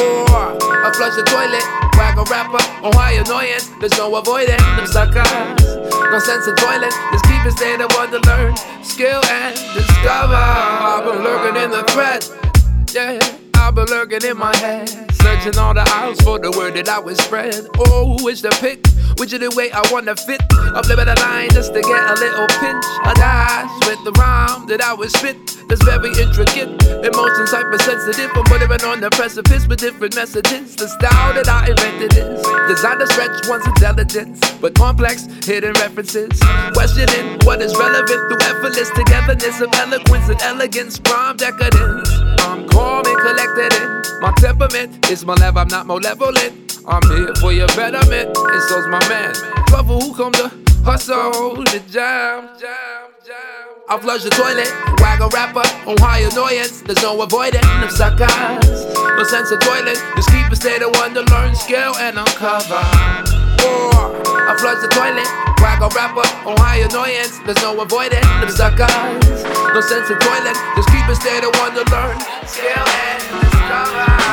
Or 0.00 0.56
I 0.58 0.90
flush 0.96 1.14
the 1.14 1.22
toilet, 1.28 1.62
wag 2.00 2.18
a 2.18 2.24
rapper 2.26 2.62
on 2.82 2.92
high 2.96 3.20
annoyance. 3.20 3.70
There's 3.80 3.96
no 3.98 4.16
avoiding 4.16 4.56
them 4.56 4.86
suckers. 4.86 5.28
No 6.10 6.18
sense 6.18 6.46
of 6.46 6.56
toilet, 6.56 6.94
keep 7.28 7.44
it 7.44 7.52
state 7.52 7.80
of 7.80 7.92
one 7.92 8.10
to 8.10 8.20
learn 8.26 8.56
skill 8.82 9.20
and 9.28 9.54
discover. 9.76 10.34
I've 10.34 11.04
been 11.04 11.22
lurking 11.22 11.62
in 11.62 11.70
the 11.70 11.84
thread, 11.92 12.24
yeah. 12.92 13.43
I've 13.64 13.74
been 13.74 13.86
lurking 13.86 14.22
in 14.28 14.36
my 14.36 14.54
head, 14.58 14.90
searching 15.22 15.56
all 15.56 15.72
the 15.72 15.80
aisles 15.88 16.20
for 16.20 16.38
the 16.38 16.50
word 16.50 16.74
that 16.74 16.86
I 16.86 16.98
would 16.98 17.16
spread. 17.16 17.66
Oh, 17.78 18.28
it's 18.28 18.42
the 18.42 18.50
pick, 18.60 18.86
which 19.18 19.32
is 19.32 19.40
the 19.40 19.48
way 19.56 19.72
I 19.72 19.80
wanna 19.90 20.14
fit. 20.16 20.42
I'm 20.52 20.84
living 20.86 21.06
the 21.06 21.18
line 21.18 21.48
just 21.48 21.72
to 21.72 21.80
get 21.80 22.10
a 22.10 22.14
little 22.20 22.46
pinch. 22.60 22.84
I 23.08 23.14
dash 23.16 23.88
with 23.88 24.04
the 24.04 24.12
rhyme 24.20 24.66
that 24.66 24.82
I 24.82 24.92
would 24.92 25.10
spit. 25.10 25.53
That's 25.68 25.82
very 25.84 26.10
intricate. 26.20 26.68
Emotions 27.04 27.50
hypersensitive. 27.50 28.30
I'm 28.34 28.44
living 28.60 28.84
on 28.84 29.00
the 29.00 29.10
precipice 29.10 29.66
with 29.66 29.80
different 29.80 30.14
messages. 30.14 30.76
The 30.76 30.88
style 30.88 31.34
that 31.34 31.48
I 31.48 31.68
invented 31.70 32.12
is 32.16 32.42
designed 32.68 33.00
to 33.00 33.06
stretch 33.06 33.48
one's 33.48 33.66
intelligence, 33.66 34.40
but 34.60 34.74
complex 34.74 35.24
hidden 35.44 35.72
references. 35.74 36.38
Questioning 36.72 37.38
what 37.44 37.60
is 37.60 37.76
relevant 37.76 38.20
through 38.28 38.42
effortless 38.48 38.90
togetherness 38.90 39.60
of 39.60 39.72
eloquence 39.74 40.28
and 40.28 40.40
elegance, 40.42 40.98
prime 40.98 41.36
decadence. 41.36 42.08
I'm 42.40 42.68
calm 42.68 43.04
and 43.06 43.18
collected 43.18 43.72
in 43.82 44.20
my 44.20 44.32
temperament. 44.36 45.10
is 45.10 45.24
my 45.24 45.34
love, 45.34 45.56
I'm 45.56 45.68
not 45.68 45.86
malevolent. 45.86 46.78
I'm 46.86 47.02
here 47.10 47.34
for 47.40 47.52
your 47.52 47.68
betterment, 47.68 48.36
and 48.36 48.62
so's 48.68 48.86
my 48.88 49.00
man. 49.08 49.32
Brother 49.66 49.94
who 49.94 50.14
come 50.14 50.32
to 50.32 50.50
hustle 50.84 51.56
the 51.56 51.82
jam. 51.90 52.48
I 53.86 54.00
flush 54.00 54.22
the 54.24 54.30
toilet, 54.30 54.72
wag 55.04 55.20
a 55.20 55.28
rapper 55.28 55.60
on 55.84 56.00
high 56.00 56.24
annoyance. 56.24 56.80
There's 56.80 57.02
no 57.02 57.20
avoiding 57.20 57.60
them 57.60 57.90
suckers. 57.90 58.64
No 58.96 59.22
sense 59.24 59.50
of 59.52 59.60
toilet, 59.60 60.00
just 60.16 60.32
keep 60.32 60.48
it 60.48 60.56
state 60.56 60.80
of 60.80 60.96
to 60.96 61.20
learn, 61.28 61.54
skill 61.54 61.92
and 62.00 62.16
uncover. 62.16 62.80
I 62.80 64.56
flush 64.56 64.80
the 64.80 64.88
toilet, 64.88 65.28
wag 65.60 65.84
a 65.84 65.92
rapper 65.92 66.24
on 66.48 66.56
high 66.56 66.80
annoyance. 66.80 67.40
There's 67.44 67.60
no 67.60 67.76
avoiding 67.78 68.24
them 68.24 68.48
suckers. 68.48 68.88
No 69.52 69.80
sense 69.84 70.08
of 70.08 70.16
toilet, 70.16 70.56
just 70.80 70.88
keep 70.88 71.04
it 71.04 71.16
state 71.20 71.44
of 71.44 71.52
to 71.52 71.84
learn, 71.92 72.16
skill 72.48 72.88
and 72.88 73.20
discover. 73.20 74.23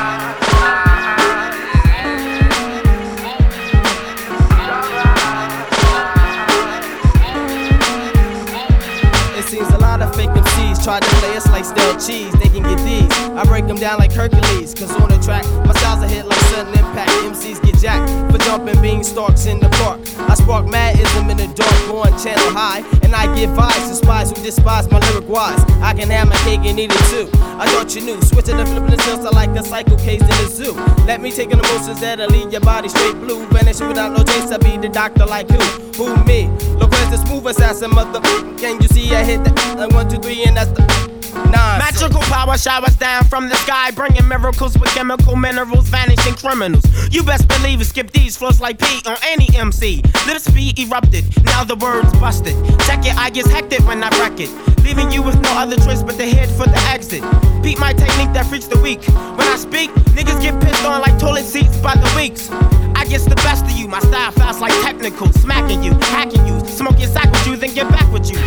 Try 10.82 11.00
to 11.00 11.08
play 11.18 11.38
us 11.38 11.48
like 11.50 11.64
stale 11.64 11.94
cheese. 12.00 12.34
They 12.40 12.50
can 12.50 12.64
get 12.64 12.80
these. 12.84 13.12
I 13.38 13.46
break 13.46 13.68
them 13.68 13.78
down 13.78 14.00
like 14.00 14.12
Hercules. 14.12 14.74
Cause 14.74 14.92
on 14.96 15.10
the 15.10 15.20
track, 15.20 15.46
my 15.66 15.74
style's 15.74 16.04
a 16.04 16.08
hit 16.08 16.26
like 16.26 16.40
sudden 16.50 16.74
impact. 16.74 17.12
MCs 17.30 17.62
get 17.64 17.78
jacked 17.78 18.10
for 18.32 18.40
jumping 18.40 18.82
beanstalks 18.82 19.46
in 19.46 19.60
the 19.60 19.70
park. 19.82 20.02
I 20.30 20.34
spark 20.34 20.68
madism 20.68 21.30
in 21.30 21.38
the 21.38 21.48
dark, 21.54 21.76
going 21.88 22.18
channel 22.18 22.52
high. 22.52 22.80
And 23.04 23.14
I 23.14 23.34
give 23.36 23.52
vibes 23.52 23.90
to 23.90 23.96
spies 23.96 24.32
who 24.32 24.44
despise 24.44 24.90
my 24.90 25.00
lyric 25.00 25.30
wise. 25.30 25.64
I 25.82 25.94
can 25.94 26.10
have 26.10 26.28
my 26.28 26.38
cake 26.38 26.62
and 26.66 26.80
eat 26.80 26.92
it 26.92 27.06
too. 27.10 27.30
I 27.62 27.68
thought 27.68 27.96
you 27.96 28.02
knew. 28.02 28.22
Switching 28.22 28.56
and 28.60 28.68
flipping 28.68 28.90
the 28.90 28.98
tilts, 28.98 29.26
I 29.26 29.30
like 29.30 29.50
a 29.52 29.64
psycho 29.64 29.98
case 29.98 30.22
in 30.22 30.28
the 30.28 30.48
zoo. 30.50 30.74
Let 31.06 31.22
me 31.22 31.32
take 31.32 31.52
in 31.52 31.60
emotions 31.60 32.02
that'll 32.02 32.30
leave 32.30 32.52
your 32.52 32.62
body 32.62 32.90
straight 32.90 33.16
blue. 33.16 33.46
Vanish 33.48 33.80
without 33.82 34.14
no 34.14 34.24
taste, 34.24 34.52
I 34.52 34.58
be 34.58 34.78
the 34.78 34.90
doctor 34.90 35.26
like 35.26 35.50
who? 35.50 35.60
Who 36.02 36.24
me? 36.24 36.48
Look 36.80 36.92
where's 36.92 37.12
the 37.12 37.18
smooth 37.18 37.46
assassin, 37.48 37.92
mother. 37.92 38.22
Can 38.58 38.82
you 38.82 38.88
see 38.88 39.14
I 39.14 39.24
hit 39.24 39.44
the 39.44 39.52
like 39.78 39.92
one, 39.94 40.10
two, 40.10 40.18
three, 40.20 40.44
and 40.44 40.58
that's 40.58 40.71
nonsense. 40.78 42.02
Magical 42.02 42.22
power 42.22 42.58
showers 42.58 42.96
down 42.96 43.24
from 43.26 43.50
the 43.50 43.56
sky, 43.56 43.92
bringing 43.92 44.28
miracles 44.28 44.78
with 44.78 44.90
chemical 44.90 45.36
minerals, 45.36 45.90
vanishing 45.90 46.36
criminals. 46.36 46.84
You 47.12 47.24
best 47.24 47.48
believe 47.48 47.82
it, 47.82 47.86
skip 47.86 48.12
these 48.12 48.38
flows 48.38 48.60
like 48.62 48.80
P 48.80 49.02
on 49.06 49.18
any 49.24 49.50
MC. 49.56 50.02
Lips 50.28 50.50
be 50.52 50.74
erupted, 50.78 51.26
now 51.44 51.64
the 51.64 51.76
words 51.76 52.12
busted. 52.20 52.56
Check 52.82 53.06
it, 53.06 53.16
I 53.18 53.30
get 53.30 53.48
hectic 53.48 53.86
when 53.86 54.04
I 54.04 54.10
wreck 54.20 54.40
it. 54.40 54.50
Leaving 54.84 55.12
you 55.12 55.22
with 55.22 55.40
no 55.42 55.52
other 55.58 55.78
choice 55.78 56.02
but 56.02 56.16
to 56.18 56.26
head 56.26 56.50
for 56.50 56.66
the 56.66 56.80
exit. 56.90 57.22
Beat 57.62 57.80
my 57.80 57.94
technique 57.94 58.34
that 58.34 58.46
freaks 58.48 58.68
the 58.68 58.80
weak. 58.80 59.04
When 59.38 59.48
I 59.48 59.58
speak, 59.58 59.92
niggas 60.16 60.42
get 60.42 60.60
pissed 60.62 60.84
on 60.86 61.02
like 61.02 61.20
toilet 61.20 61.46
seats 61.46 61.78
by 61.78 61.96
the 61.96 62.12
weeks. 62.16 62.50
I 62.96 63.06
guess 63.06 63.26
the 63.26 63.36
best 63.36 63.66
of 63.66 63.72
you, 63.72 63.88
my 63.88 64.00
style 64.00 64.32
fast 64.32 64.62
like 64.62 64.74
technical. 64.82 65.32
Smacking 65.34 65.84
you, 65.84 65.94
hacking 66.16 66.46
you, 66.46 66.60
smoke 66.66 67.00
your 67.00 67.10
sack 67.10 67.32
with 67.32 67.48
you, 67.48 67.56
then 67.56 67.74
get 67.74 67.90
back 67.90 68.12
with 68.12 68.30
you. 68.30 68.38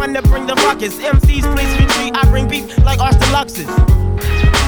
One 0.00 0.14
that 0.14 0.24
bring 0.24 0.46
the 0.46 0.54
ruckus. 0.54 0.96
MCs, 0.96 1.44
please 1.54 1.72
retreat. 1.78 2.16
I 2.16 2.24
bring 2.30 2.48
beef 2.48 2.66
like 2.84 3.00
Austin 3.00 3.28
Luxus. 3.36 4.59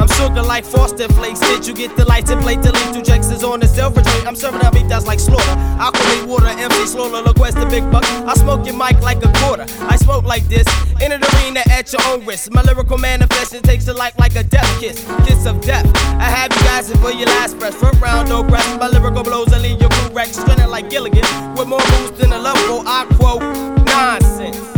I'm 0.00 0.08
sugar 0.08 0.42
like 0.42 0.64
Frosted 0.64 1.12
Flakes. 1.14 1.40
Did 1.40 1.66
you 1.66 1.74
get 1.74 1.94
the 1.94 2.06
lights 2.06 2.30
and 2.30 2.40
plate 2.40 2.62
to 2.62 2.72
leave 2.72 2.94
two 2.94 3.02
checks 3.02 3.28
is 3.28 3.44
on 3.44 3.60
the 3.60 3.68
silver 3.68 4.00
tray? 4.00 4.22
I'm 4.26 4.34
serving 4.34 4.62
up 4.62 4.72
beat 4.72 4.88
that's 4.88 5.06
like 5.06 5.20
slaughter. 5.20 5.54
Alchemy 5.78 6.26
water, 6.26 6.46
empty 6.46 6.86
slaughter, 6.86 7.20
look 7.20 7.38
where's 7.38 7.54
the 7.54 7.66
big 7.66 7.84
buck. 7.92 8.04
I 8.04 8.32
smoke 8.32 8.64
your 8.64 8.76
mic 8.76 8.98
like 9.02 9.22
a 9.22 9.30
quarter. 9.40 9.66
I 9.80 9.96
smoke 9.96 10.24
like 10.24 10.44
this. 10.48 10.66
In 11.02 11.12
an 11.12 11.22
arena 11.22 11.60
at 11.68 11.92
your 11.92 12.00
own 12.08 12.24
risk. 12.24 12.50
My 12.50 12.62
lyrical 12.62 12.96
manifestation 12.96 13.62
takes 13.62 13.86
your 13.86 13.96
life 13.96 14.18
like 14.18 14.36
a 14.36 14.42
death 14.42 14.80
kiss. 14.80 15.04
Kiss 15.26 15.44
of 15.44 15.60
death. 15.60 15.84
I 16.18 16.24
have 16.24 16.50
you 16.50 16.62
guys 16.62 16.90
for 16.96 17.10
your 17.10 17.26
last 17.26 17.58
breath. 17.58 17.74
Front 17.74 18.00
round, 18.00 18.30
no 18.30 18.42
breath. 18.42 18.80
My 18.80 18.88
lyrical 18.88 19.22
blows 19.22 19.52
and 19.52 19.62
leave 19.62 19.80
your 19.80 19.90
crew 19.90 20.14
wrecked. 20.14 20.34
Stranded 20.34 20.68
like 20.68 20.88
Gilligan. 20.88 21.26
With 21.56 21.68
more 21.68 21.84
moves 21.92 22.18
than 22.18 22.32
a 22.32 22.38
love 22.38 22.56
quote. 22.56 22.86
I 22.86 23.04
quote 23.16 23.42
nonsense. 23.84 24.69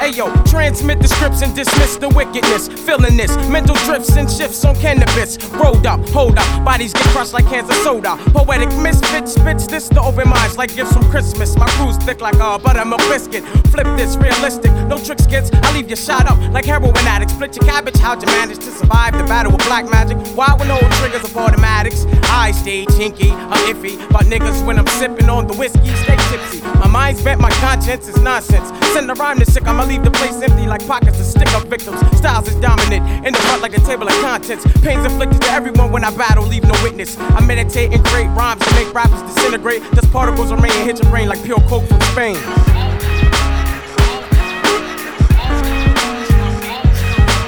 Hey 0.00 0.12
yo, 0.12 0.32
transmit 0.44 0.98
the 0.98 1.08
scripts 1.08 1.42
and 1.42 1.54
dismiss 1.54 1.96
the 1.96 2.08
wickedness. 2.08 2.68
Feeling 2.68 3.18
this, 3.18 3.36
mental 3.50 3.74
drifts 3.84 4.16
and 4.16 4.30
shifts 4.30 4.64
on 4.64 4.74
cannabis. 4.76 5.36
Rolled 5.50 5.86
up, 5.86 6.00
hold 6.08 6.38
up, 6.38 6.64
bodies 6.64 6.94
get 6.94 7.04
crushed 7.08 7.34
like 7.34 7.44
cans 7.48 7.68
of 7.68 7.76
soda. 7.84 8.16
Poetic 8.32 8.74
misfit 8.78 9.28
spits 9.28 9.66
this 9.66 9.90
to 9.90 10.00
open 10.00 10.26
minds 10.26 10.56
like 10.56 10.74
gifts 10.74 10.94
from 10.94 11.04
Christmas. 11.10 11.54
My 11.54 11.68
crew's 11.76 11.98
thick 11.98 12.22
like 12.22 12.36
a 12.36 12.58
buttermilk 12.58 13.02
biscuit. 13.12 13.44
Flip 13.68 13.86
this, 13.98 14.16
realistic, 14.16 14.72
no 14.88 14.96
trick 14.96 15.18
skits. 15.18 15.50
I 15.52 15.74
leave 15.74 15.90
you 15.90 15.96
shot 15.96 16.24
up 16.30 16.38
like 16.50 16.64
heroin 16.64 16.96
addicts. 17.04 17.34
Split 17.34 17.54
your 17.56 17.66
cabbage, 17.66 17.98
how'd 17.98 18.22
you 18.22 18.28
manage 18.28 18.60
to 18.60 18.70
survive 18.70 19.18
the 19.18 19.24
battle 19.24 19.52
with 19.52 19.66
black 19.66 19.84
magic? 19.90 20.16
Why 20.34 20.54
when 20.58 20.68
no 20.68 20.78
triggers 20.96 21.24
of 21.24 21.36
automatics? 21.36 22.06
I 22.30 22.52
stay 22.52 22.86
chinky, 22.86 23.32
I'm 23.32 23.74
iffy. 23.74 23.98
But 24.08 24.22
niggas 24.22 24.64
when 24.64 24.78
I'm 24.78 24.86
sipping 24.86 25.28
on 25.28 25.46
the 25.46 25.54
whiskey, 25.54 25.94
stay 26.04 26.16
tipsy. 26.30 26.62
My 26.80 26.86
mind's 26.86 27.22
bent, 27.22 27.38
my 27.38 27.50
conscience 27.60 28.08
is 28.08 28.18
nonsense. 28.22 28.72
Send 28.94 29.10
a 29.10 29.14
rhyme 29.14 29.38
to 29.40 29.44
sick, 29.44 29.66
I'ma 29.66 29.89
leave 29.90 30.04
the 30.04 30.10
place 30.12 30.40
empty 30.40 30.66
like 30.68 30.86
pockets 30.86 31.18
of 31.18 31.26
stick 31.26 31.52
up 31.52 31.64
victims. 31.66 31.98
Styles 32.16 32.46
is 32.46 32.54
dominant, 32.56 33.26
in 33.26 33.32
the 33.32 33.40
front 33.40 33.60
like 33.60 33.76
a 33.76 33.80
table 33.80 34.06
of 34.06 34.14
contents. 34.22 34.64
Pains 34.82 35.04
inflicted 35.04 35.42
to 35.42 35.50
everyone 35.50 35.90
when 35.90 36.04
I 36.04 36.16
battle, 36.16 36.46
leave 36.46 36.62
no 36.62 36.74
witness. 36.84 37.18
I 37.18 37.44
meditate 37.44 37.92
and 37.92 38.04
create 38.04 38.28
rhymes 38.28 38.64
to 38.64 38.74
make 38.74 38.94
rappers 38.94 39.20
disintegrate. 39.22 39.82
Just 39.94 40.12
particles 40.12 40.52
remain, 40.52 40.70
hit 40.86 41.02
your 41.02 41.10
brain 41.10 41.28
like 41.28 41.42
pure 41.42 41.60
coke 41.66 41.86
from 41.88 42.00
Spain. 42.12 42.36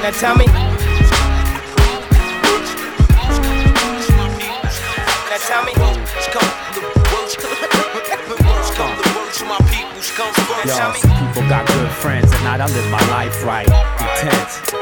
Now 0.03 0.11
tell 0.11 0.35
me. 0.37 0.47
Now 5.31 5.39
tell 5.47 5.65
me. 5.65 5.73
Yo, 10.65 10.75
some 10.75 11.22
people 11.33 11.49
got 11.49 11.67
good 11.67 11.91
friends, 11.91 12.31
and 12.33 12.63
I 12.63 12.67
live 12.67 12.91
my 12.91 13.01
life 13.09 13.45
right. 13.45 13.67
Intense. 13.67 14.73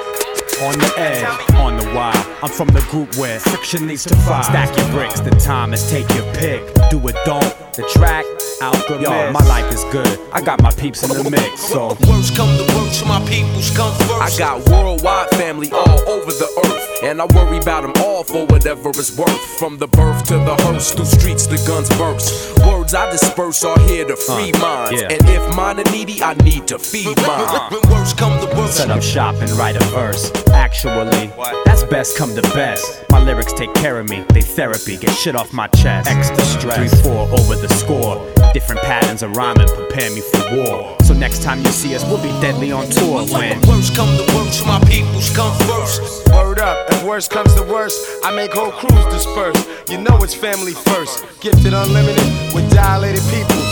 On 0.63 0.77
the 0.77 0.93
edge, 0.99 1.55
on 1.55 1.77
the 1.77 1.85
wild. 1.95 2.17
I'm 2.43 2.51
from 2.51 2.69
the 2.69 2.81
group 2.91 3.15
where 3.17 3.39
friction 3.39 3.87
needs 3.87 4.05
to 4.05 4.17
fly. 4.17 4.43
Stack 4.43 4.77
your 4.77 4.89
bricks, 4.91 5.21
the 5.21 5.31
time 5.31 5.73
is 5.73 5.89
take 5.91 6.09
your 6.15 6.25
pick. 6.35 6.63
Do 6.91 6.99
it, 7.09 7.17
don't. 7.25 7.55
The 7.75 7.89
track, 7.93 8.25
alchemist. 8.61 9.03
Yo, 9.03 9.31
my 9.33 9.45
life 9.47 9.73
is 9.73 9.85
good. 9.93 10.19
I 10.33 10.41
got 10.41 10.63
my 10.63 10.71
peeps 10.73 11.03
in 11.03 11.11
the 11.23 11.31
mix, 11.31 11.61
so. 11.63 11.97
Worst 12.09 12.37
come 12.37 12.51
to 12.59 12.65
worst, 12.77 13.05
my 13.07 13.21
peoples 13.27 13.71
come 13.77 13.93
first. 14.07 14.21
I 14.21 14.39
got 14.39 14.69
worldwide 14.69 15.31
family 15.31 15.71
all 15.73 16.01
over 16.09 16.31
the 16.33 16.49
earth. 16.67 16.87
And 17.03 17.21
I 17.21 17.25
worry 17.35 17.57
about 17.59 17.83
them 17.83 17.93
all 18.05 18.25
for 18.25 18.45
whatever 18.47 18.91
it's 18.91 19.17
worth. 19.17 19.41
From 19.59 19.79
the 19.79 19.89
birth 19.89 20.25
to 20.29 20.35
the 20.35 20.55
hearse, 20.65 20.93
through 20.93 21.07
streets 21.07 21.47
the 21.47 21.57
guns 21.67 21.89
burst. 21.97 22.59
Words 22.67 22.95
I 22.95 23.11
disperse 23.11 23.65
are 23.65 23.79
here 23.81 24.05
to 24.07 24.17
free 24.17 24.53
Uh, 24.53 24.59
minds. 24.59 25.01
yeah. 25.01 25.09
And 25.09 25.23
if 25.29 25.57
mine 25.57 25.81
are 25.81 25.91
needy, 25.93 26.23
I 26.23 26.35
need 26.45 26.67
to 26.69 26.79
feed 26.79 27.17
mine. 27.27 27.71
When 27.73 27.81
worst 27.91 28.19
come 28.19 28.39
to 28.41 28.57
worst, 28.57 28.77
Set 28.77 28.91
up 28.91 29.03
shop 29.03 29.35
and 29.41 29.51
write 29.53 29.77
a 29.77 29.85
verse. 29.87 30.31
Actually, 30.53 31.31
that's 31.65 31.83
best 31.85 32.17
come 32.19 32.35
to 32.37 32.43
best. 32.55 33.05
My 33.11 33.19
lyrics 33.23 33.53
take 33.53 33.73
care 33.75 33.99
of 33.99 34.09
me, 34.09 34.25
they 34.29 34.43
therapy, 34.43 34.97
get 34.97 35.11
shit 35.11 35.35
off 35.35 35.53
my 35.53 35.67
chest. 35.69 36.09
Extra 36.09 36.41
stress, 36.45 37.01
3 37.03 37.13
4 37.13 37.29
over 37.39 37.55
the 37.57 37.69
score. 37.69 38.17
Different 38.53 38.81
patterns 38.83 39.23
of 39.23 39.37
rhyming 39.37 39.69
prepare 39.69 40.11
me 40.11 40.21
for 40.21 40.57
war. 40.57 40.97
So 41.05 41.15
next 41.15 41.43
time 41.45 41.61
you 41.61 41.71
see 41.71 41.95
us, 41.95 42.05
we'll 42.05 42.23
be 42.23 42.31
deadly 42.41 42.73
on 42.73 42.89
tour 42.91 43.25
when. 43.27 43.61
worst 43.63 43.95
come 43.95 44.11
to 44.17 44.35
worst, 44.35 44.67
my 44.67 44.81
peoples 44.91 45.31
come 45.37 45.57
first. 45.69 46.29
Word 46.31 46.59
up, 46.59 46.91
if 46.91 47.05
worst 47.05 47.31
comes 47.31 47.55
to 47.55 47.63
worst, 47.63 48.05
I 48.25 48.35
make 48.35 48.53
whole 48.53 48.73
crews 48.73 49.05
disperse. 49.07 49.57
You 49.89 49.99
know 49.99 50.19
it's 50.23 50.35
family 50.35 50.73
first. 50.73 51.25
Gifted 51.41 51.73
unlimited 51.73 52.27
with 52.53 52.69
dilated 52.73 53.23
people. 53.31 53.63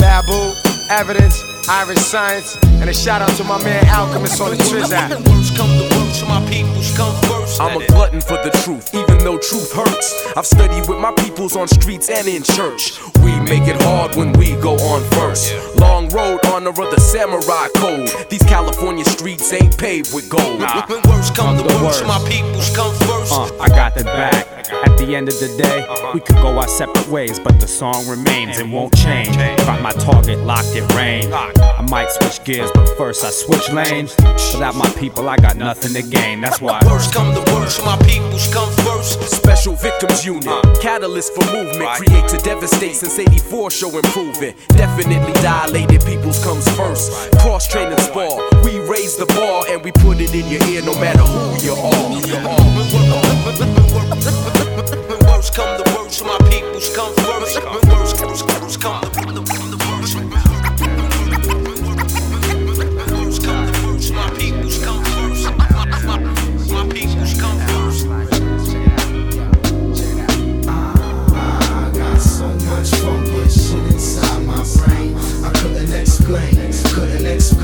Babu, 0.00 0.54
evidence, 0.90 1.40
Iriscience, 1.68 2.62
and 2.80 2.90
a 2.90 2.94
shout 2.94 3.22
out 3.22 3.30
to 3.36 3.44
my 3.44 3.62
man 3.64 3.86
Alchemist 3.88 4.40
on 4.40 4.50
the 4.50 4.56
Triz 4.56 4.92
app. 4.92 5.10
Worst 5.10 5.56
come 5.56 5.68
to 5.68 5.96
worst, 5.96 6.26
my 6.28 6.44
peoples 6.50 6.94
come 6.96 7.14
first. 7.22 7.60
I'm 7.60 7.80
a 7.80 7.86
glutton 7.86 8.20
for 8.20 8.36
the 8.42 8.50
truth, 8.64 8.94
even 8.94 9.18
though 9.18 9.38
truth 9.38 9.72
hurts. 9.72 10.36
I've 10.36 10.46
studied 10.46 10.88
with 10.88 10.98
my 10.98 11.12
peoples 11.12 11.56
on 11.56 11.66
streets 11.68 12.10
and 12.10 12.28
in 12.28 12.42
church. 12.42 13.00
We 13.22 13.40
make 13.40 13.66
it 13.66 13.80
hard 13.82 14.14
when 14.14 14.32
we 14.34 14.56
go 14.56 14.74
on 14.74 15.02
first. 15.12 15.54
Long 15.76 16.08
road, 16.10 16.44
honor 16.46 16.68
of 16.68 16.76
the 16.76 17.00
samurai 17.00 17.68
code. 17.76 18.10
These 18.28 18.42
California 18.42 19.04
streets 19.04 19.50
ain't 19.52 19.76
paved 19.78 20.12
with 20.12 20.28
gold. 20.28 20.60
When 20.60 21.00
worst 21.08 21.34
come 21.34 21.56
to 21.56 21.64
worst, 21.82 22.04
my 22.06 22.18
peoples 22.28 22.74
come 22.76 22.94
first. 23.08 23.32
Uh, 23.32 23.48
I 23.58 23.68
got 23.68 23.94
the 23.94 24.04
back. 24.04 24.48
At 24.70 24.98
the 24.98 25.14
end 25.14 25.28
of 25.28 25.38
the 25.40 25.48
day, 25.56 25.86
we 26.12 26.20
could 26.20 26.36
go 26.36 26.58
our 26.58 26.68
separate 26.68 27.08
ways, 27.08 27.38
but 27.38 27.60
the 27.60 27.68
song 27.68 28.06
remains 28.08 28.58
and 28.58 28.72
won't 28.72 28.94
change. 28.96 29.36
Got 29.36 29.82
my 29.82 29.92
target 29.92 30.38
locked 30.40 30.74
in 30.74 30.86
range. 30.88 31.32
I 31.60 31.82
might 31.90 32.10
switch 32.10 32.44
gears, 32.44 32.70
but 32.74 32.88
first 32.96 33.24
I 33.24 33.30
switch 33.30 33.70
lanes. 33.70 34.14
Without 34.52 34.74
my 34.74 34.88
people, 34.98 35.28
I 35.28 35.36
got 35.36 35.56
nothing 35.56 35.92
to 35.94 36.02
gain. 36.08 36.40
That's 36.40 36.60
why. 36.60 36.80
Worst 36.86 37.12
come 37.12 37.34
to 37.34 37.52
worst, 37.52 37.84
my 37.84 37.96
peoples 37.98 38.52
come 38.52 38.70
first. 38.84 39.20
Special 39.22 39.74
victims 39.74 40.24
unit, 40.24 40.46
uh. 40.46 40.62
catalyst 40.80 41.34
for 41.34 41.44
movement, 41.52 41.90
create 41.90 42.28
to 42.28 42.38
devastate 42.38 42.96
since 42.96 43.18
84 43.18 43.70
show 43.70 43.96
improvement. 43.96 44.56
Definitely 44.68 45.32
dilated 45.42 46.04
peoples 46.04 46.42
comes 46.42 46.68
first. 46.76 47.30
Cross 47.38 47.68
training 47.68 47.98
spar, 47.98 48.30
we 48.64 48.78
raise 48.80 49.16
the 49.16 49.26
bar 49.26 49.64
and 49.68 49.82
we 49.82 49.92
put 49.92 50.20
it 50.20 50.34
in 50.34 50.46
your 50.48 50.62
ear 50.68 50.82
no 50.82 50.94
matter 51.00 51.22
who 51.22 51.56
you 51.64 51.74
are. 51.74 52.14
Worst 55.24 55.54
come 55.54 55.76
to 55.82 55.84
worst, 55.94 56.24
my 56.24 56.38
peoples 56.48 56.94
come 56.94 57.14
first. 57.16 57.60
When 57.62 57.80
worst 57.98 58.16
comes 58.16 58.42
worst 58.44 58.80
come 58.80 59.00
to 59.02 59.08
worst. 59.08 59.23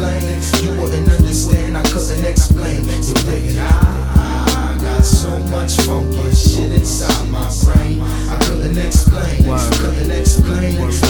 Explain. 0.01 0.65
You 0.65 0.81
wouldn't 0.81 1.09
understand, 1.09 1.77
I 1.77 1.83
couldn't 1.83 2.25
explain. 2.25 2.85
So 3.03 3.15
dig 3.31 3.45
it 3.45 3.59
I 3.59 4.79
got 4.81 5.05
so 5.05 5.39
much 5.51 5.77
funky 5.83 6.35
shit 6.35 6.73
inside 6.73 7.29
my 7.29 7.49
brain. 7.65 8.01
I 8.01 8.39
couldn't 8.45 8.79
explain, 8.79 9.47
it, 9.47 9.73
couldn't 9.79 10.11
explain. 10.11 11.10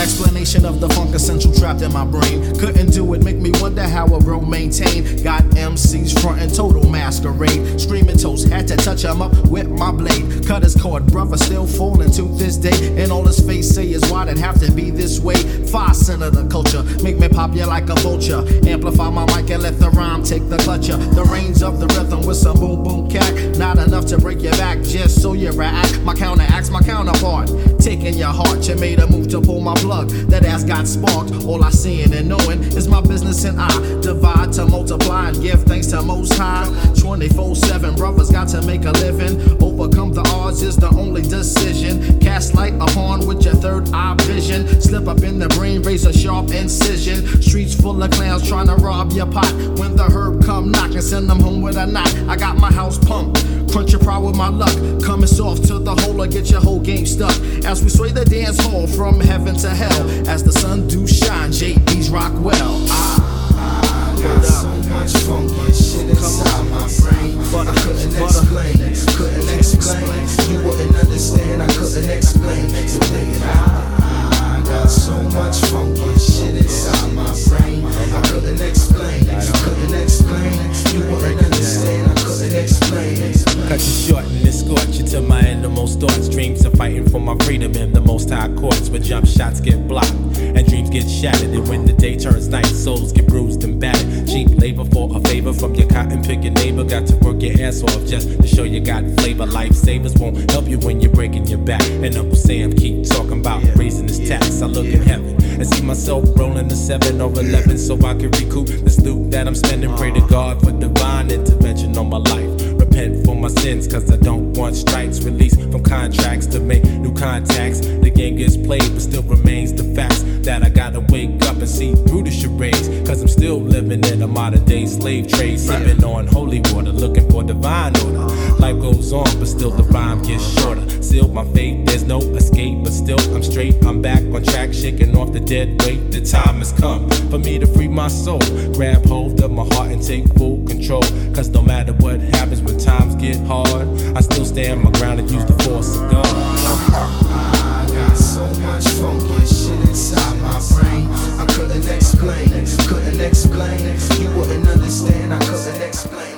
Explanation 0.00 0.64
of 0.64 0.80
the 0.80 0.88
funk 0.88 1.14
essential 1.14 1.52
trapped 1.52 1.82
in 1.82 1.92
my 1.92 2.04
brain. 2.04 2.56
Couldn't 2.58 2.90
do 2.90 3.12
it, 3.12 3.22
make 3.22 3.36
me 3.36 3.50
wonder 3.60 3.82
how 3.82 4.06
a 4.06 4.18
bro 4.18 4.40
maintain. 4.40 5.22
Got 5.22 5.42
MCs 5.54 6.20
frontin' 6.20 6.50
total 6.50 6.88
masquerade. 6.88 7.80
Screaming 7.80 8.16
toast, 8.16 8.48
had 8.48 8.66
to 8.68 8.76
touch 8.76 9.04
him 9.04 9.20
up 9.20 9.36
with 9.48 9.68
my 9.68 9.92
blade. 9.92 10.46
Cut 10.46 10.62
his 10.62 10.74
cord, 10.74 11.06
brother 11.06 11.36
still 11.36 11.66
falling 11.66 12.10
to 12.12 12.22
this 12.38 12.56
day. 12.56 13.02
And 13.02 13.12
all 13.12 13.26
his 13.26 13.40
face 13.40 13.68
say 13.74 13.90
is 13.90 14.02
why'd 14.10 14.28
it 14.28 14.38
have 14.38 14.58
to 14.60 14.72
be 14.72 14.90
this 14.90 15.20
way? 15.20 15.36
Five 15.66 15.96
cent 15.96 16.22
of 16.22 16.34
the 16.34 16.46
culture, 16.48 16.82
make 17.02 17.18
me 17.18 17.28
pop 17.28 17.54
you 17.54 17.66
like 17.66 17.90
a 17.90 17.94
vulture. 17.96 18.44
Amplify 18.66 19.10
my 19.10 19.26
mic 19.26 19.50
and 19.50 19.62
let 19.62 19.78
the 19.78 19.90
rhyme 19.90 20.22
take 20.22 20.48
the 20.48 20.56
clutcher. 20.58 20.98
The 21.14 21.24
range 21.24 21.62
of 21.62 21.80
the 21.80 21.86
rhythm 21.98 22.26
with 22.26 22.38
some 22.38 22.58
boom 22.58 22.82
boom 22.82 23.10
cat. 23.10 23.58
Not 23.58 23.78
enough 23.78 24.06
to 24.06 24.18
break 24.18 24.42
your 24.42 24.52
back, 24.52 24.82
just 24.82 25.20
so 25.20 25.34
you 25.34 25.52
react. 25.52 26.00
My 26.00 26.14
counteracts, 26.14 26.70
my 26.70 26.80
counterpart. 26.80 27.50
Taking 27.78 28.14
your 28.14 28.32
heart, 28.32 28.53
you 28.62 28.76
made 28.76 29.00
a 29.00 29.06
move 29.06 29.28
to 29.28 29.40
pull 29.40 29.60
my 29.60 29.74
plug. 29.74 30.10
That 30.30 30.44
ass 30.44 30.62
got 30.64 30.86
sparked. 30.86 31.32
All 31.44 31.64
I 31.64 31.70
seeing 31.70 32.12
and 32.14 32.28
knowing 32.28 32.62
is 32.62 32.86
my 32.86 33.00
business 33.00 33.44
and 33.44 33.60
I 33.60 33.68
divide 34.00 34.52
to 34.54 34.66
multiply 34.66 35.30
and 35.30 35.42
give 35.42 35.64
thanks 35.64 35.88
to 35.88 36.02
Most 36.02 36.34
High. 36.34 36.70
24 36.98 37.56
7, 37.56 37.96
brothers 37.96 38.30
got 38.30 38.48
to 38.48 38.62
make 38.62 38.84
a 38.84 38.92
living. 38.92 39.62
Overcome 39.62 40.12
the 40.12 40.22
odds 40.34 40.43
is 40.62 40.76
the 40.76 40.88
only 40.88 41.22
decision. 41.22 42.20
Cast 42.20 42.54
light 42.54 42.74
upon 42.74 43.26
with 43.26 43.44
your 43.44 43.54
third 43.54 43.88
eye 43.92 44.14
vision. 44.20 44.80
Slip 44.80 45.08
up 45.08 45.22
in 45.22 45.38
the 45.38 45.48
brain, 45.48 45.82
raise 45.82 46.06
a 46.06 46.12
sharp 46.12 46.50
incision. 46.50 47.42
Streets 47.42 47.74
full 47.74 48.02
of 48.02 48.10
clowns 48.10 48.46
trying 48.46 48.66
to 48.66 48.74
rob 48.76 49.12
your 49.12 49.26
pot. 49.26 49.50
When 49.78 49.96
the 49.96 50.04
herb 50.04 50.44
come 50.44 50.70
knocking, 50.70 51.00
send 51.00 51.28
them 51.28 51.40
home 51.40 51.62
with 51.62 51.76
a 51.76 51.86
knot. 51.86 52.14
I 52.28 52.36
got 52.36 52.56
my 52.56 52.70
house 52.70 52.98
pumped. 52.98 53.44
Crunch 53.72 53.92
your 53.92 54.00
pride 54.00 54.22
with 54.22 54.36
my 54.36 54.48
luck. 54.48 54.74
Coming 55.02 55.26
soft 55.26 55.66
to 55.68 55.78
the 55.78 55.94
hole 55.94 56.22
or 56.22 56.26
get 56.26 56.50
your 56.50 56.60
whole 56.60 56.80
game 56.80 57.06
stuck. 57.06 57.36
As 57.64 57.82
we 57.82 57.88
sway 57.88 58.12
the 58.12 58.24
dance 58.24 58.58
hall 58.64 58.86
from 58.86 59.20
heaven 59.20 59.56
to 59.56 59.70
hell. 59.70 60.28
As 60.28 60.44
the 60.44 60.52
sun 60.52 60.86
do 60.88 61.06
shine, 61.06 61.50
JB's 61.50 62.10
rock 62.10 62.32
well. 62.40 62.86
I, 62.88 64.18
got 64.22 64.44
so 64.44 64.73
much 64.94 65.12
funky 65.26 65.72
shit 65.72 66.08
inside 66.08 66.70
my 66.70 66.86
brain. 67.02 67.34
I 67.66 67.74
couldn't 67.82 68.14
explain, 68.14 68.74
couldn't 69.18 69.50
explain. 69.58 70.04
You 70.50 70.58
wouldn't 70.62 70.94
understand, 70.96 71.62
I 71.62 71.66
couldn't 71.66 72.10
explain. 72.10 72.68
So 72.88 73.00
dig 73.10 73.34
it 73.34 73.42
I 73.42 74.62
got 74.64 74.86
so 74.86 75.20
much 75.34 75.58
funky 75.66 76.14
shit 76.18 76.54
inside 76.56 77.12
my 77.12 77.26
brain. 77.48 77.84
I 77.84 78.22
couldn't 78.28 78.60
explain, 78.62 79.24
couldn't 79.64 79.94
explain. 80.00 80.54
You 80.94 81.00
wouldn't 81.10 81.42
understand, 81.42 82.03
Explain. 82.52 83.32
Cut 83.68 83.80
you 83.80 84.06
short 84.06 84.24
and 84.24 84.46
escort 84.46 84.86
you 84.88 85.04
to 85.06 85.22
my 85.22 85.40
innermost 85.40 86.00
thoughts. 86.00 86.28
Dreams 86.28 86.64
of 86.64 86.74
fighting 86.74 87.08
for 87.08 87.18
my 87.18 87.36
freedom 87.44 87.74
in 87.74 87.92
the 87.92 88.00
most 88.00 88.28
high 88.28 88.52
courts 88.54 88.90
where 88.90 89.00
jump 89.00 89.26
shots 89.26 89.60
get 89.60 89.88
blocked 89.88 90.12
and 90.12 90.66
dreams 90.68 90.90
get 90.90 91.08
shattered. 91.08 91.50
And 91.50 91.66
when 91.68 91.86
the 91.86 91.92
day 91.92 92.16
turns 92.16 92.48
night, 92.48 92.66
souls 92.66 93.12
get 93.12 93.26
bruised 93.26 93.64
and 93.64 93.80
battered. 93.80 94.28
Cheap 94.28 94.48
labor 94.58 94.84
for 94.84 95.16
a 95.16 95.20
favor 95.20 95.52
from 95.52 95.74
your 95.74 95.88
cotton 95.88 96.22
picking 96.22 96.54
neighbor. 96.54 96.84
Got 96.84 97.06
to 97.06 97.16
work 97.16 97.40
your 97.40 97.60
ass 97.66 97.82
off 97.82 98.04
just 98.06 98.28
to 98.40 98.46
show 98.46 98.64
you 98.64 98.80
got 98.80 99.04
flavor. 99.20 99.46
Lifesavers 99.46 100.18
won't 100.20 100.50
help 100.50 100.68
you 100.68 100.78
when 100.80 101.00
you're 101.00 101.12
breaking 101.12 101.46
your 101.46 101.58
back. 101.58 101.82
And 101.82 102.14
Uncle 102.16 102.36
Sam 102.36 102.72
keep 102.72 103.08
talking 103.08 103.40
about 103.40 103.62
raising 103.76 104.08
his 104.08 104.28
tax. 104.28 104.60
I 104.60 104.66
look 104.66 104.86
in 104.86 105.02
heaven 105.02 105.33
and 105.54 105.66
see 105.66 105.82
myself 105.82 106.24
rolling 106.36 106.66
a 106.66 106.76
seven 106.76 107.20
or 107.20 107.30
eleven 107.30 107.78
so 107.78 107.94
I 107.96 108.14
can 108.14 108.30
recoup 108.30 108.66
the 108.66 109.02
loot 109.04 109.30
that 109.30 109.46
I'm 109.46 109.54
spending. 109.54 109.94
Pray 109.96 110.12
to 110.12 110.20
God 110.28 110.60
for 110.60 110.72
divine 110.72 111.30
intervention 111.30 111.96
on 111.96 112.08
my 112.08 112.18
life 112.18 112.83
repent 112.94 113.24
for 113.24 113.34
my 113.34 113.48
sins, 113.48 113.88
cause 113.88 114.10
I 114.10 114.16
don't 114.16 114.52
want 114.52 114.76
strikes. 114.76 115.22
Released 115.24 115.60
from 115.60 115.82
contracts 115.82 116.46
to 116.48 116.60
make 116.60 116.84
new 116.84 117.12
contacts. 117.12 117.80
The 117.80 118.10
game 118.10 118.36
gets 118.36 118.56
played, 118.56 118.92
but 118.92 119.00
still 119.00 119.22
remains 119.22 119.72
the 119.72 119.84
facts 119.94 120.22
that 120.44 120.62
I 120.62 120.68
gotta 120.68 121.00
wake 121.00 121.42
up 121.42 121.56
and 121.56 121.68
see 121.68 121.94
through 121.94 122.24
the 122.24 122.30
charades. 122.30 122.88
Cause 123.08 123.20
I'm 123.20 123.28
still 123.28 123.60
living 123.60 124.04
in 124.04 124.22
a 124.22 124.26
modern 124.26 124.64
day 124.64 124.86
slave 124.86 125.28
trade, 125.28 125.58
sipping 125.58 126.04
on 126.04 126.26
holy 126.26 126.60
water, 126.72 126.92
looking 126.92 127.28
for 127.30 127.42
divine 127.42 127.96
order. 127.96 128.26
Life 128.58 128.80
goes 128.80 129.12
on, 129.12 129.24
but 129.38 129.46
still 129.46 129.70
the 129.70 129.84
rhyme 129.84 130.22
gets 130.22 130.44
shorter. 130.60 130.84
Sealed 131.02 131.34
my 131.34 131.44
fate, 131.52 131.86
there's 131.86 132.04
no 132.04 132.18
escape, 132.18 132.78
but 132.84 132.92
still 132.92 133.20
I'm 133.34 133.42
straight. 133.42 133.74
I'm 133.84 134.02
back 134.02 134.22
on 134.22 134.42
track, 134.44 134.72
shaking 134.72 135.16
off 135.16 135.32
the 135.32 135.40
dead 135.40 135.82
weight. 135.82 136.12
The 136.12 136.20
time 136.20 136.58
has 136.58 136.72
come 136.72 137.10
for 137.30 137.38
me 137.38 137.58
to 137.58 137.66
free 137.66 137.88
my 137.88 138.08
soul. 138.08 138.40
Grab 138.74 139.04
hold 139.06 139.40
of 139.40 139.50
my 139.50 139.64
heart 139.74 139.90
and 139.90 140.02
take 140.02 140.26
full 140.34 140.64
control. 140.64 141.02
Cause 141.34 141.48
no 141.48 141.62
matter 141.62 141.92
what 141.94 142.20
happens 142.20 142.62
when 142.62 142.78
times 142.84 143.14
get 143.16 143.38
hard, 143.46 143.88
I 144.14 144.20
still 144.20 144.44
stand 144.44 144.82
my 144.82 144.90
ground 144.92 145.18
and 145.18 145.30
use 145.30 145.44
the 145.46 145.54
force 145.64 145.96
of 145.96 146.10
God. 146.10 146.26
I 146.26 147.86
got 147.90 148.14
so 148.14 148.46
much 148.60 148.84
funky 149.00 149.46
shit 149.46 149.88
inside 149.88 150.38
my 150.42 150.60
brain. 150.74 151.08
I 151.40 151.46
couldn't 151.54 151.88
explain, 151.88 152.48
couldn't 152.86 153.20
explain. 153.20 153.80
You 154.20 154.30
wouldn't 154.36 154.68
understand, 154.68 155.32
I 155.32 155.38
couldn't 155.38 155.80
explain. 155.80 156.33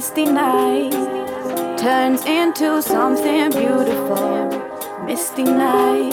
Misty 0.00 0.24
night 0.24 0.92
turns 1.76 2.24
into 2.24 2.80
something 2.80 3.50
beautiful. 3.50 4.48
Misty 5.04 5.42
night, 5.42 6.08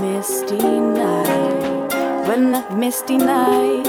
misty 0.00 0.58
night. 0.58 2.28
When 2.28 2.52
the 2.52 2.64
misty 2.70 3.16
night 3.16 3.86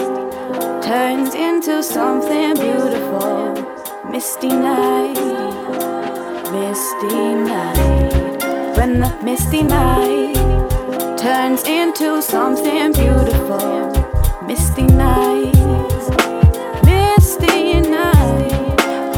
turns 0.82 1.36
into 1.36 1.84
something 1.84 2.56
beautiful. 2.56 3.54
Misty 4.10 4.50
night, 4.50 5.14
misty 6.52 7.36
night. 7.36 8.78
When 8.78 9.00
the 9.00 9.16
misty 9.24 9.62
night 9.62 10.34
turns 11.20 11.64
into 11.66 12.20
something 12.20 12.94
beautiful. 12.94 13.92
Misty 14.48 14.88
night. 14.88 15.65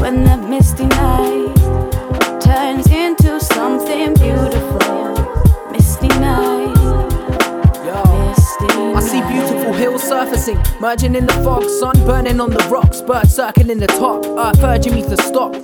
When 0.08 0.24
the 0.24 0.36
misty 0.48 0.86
night 0.86 2.40
turns 2.40 2.86
into 2.90 3.38
something 3.40 4.14
beautiful. 4.14 5.12
Misty 5.70 6.08
night. 6.08 6.72
Misty 8.26 8.66
I 8.96 9.00
see 9.00 9.20
beautiful 9.28 9.74
hills 9.74 10.02
surfacing, 10.02 10.58
merging 10.80 11.14
in 11.14 11.26
the 11.26 11.34
fog, 11.44 11.68
sun 11.68 11.94
burning 12.06 12.40
on 12.40 12.48
the 12.48 12.64
rocks, 12.70 13.02
birds 13.02 13.34
circling 13.34 13.78
the 13.78 13.86
top, 13.86 14.24
earth 14.24 14.62
urging 14.64 14.94
me 14.94 15.02
to 15.02 15.16
stop. 15.18 15.54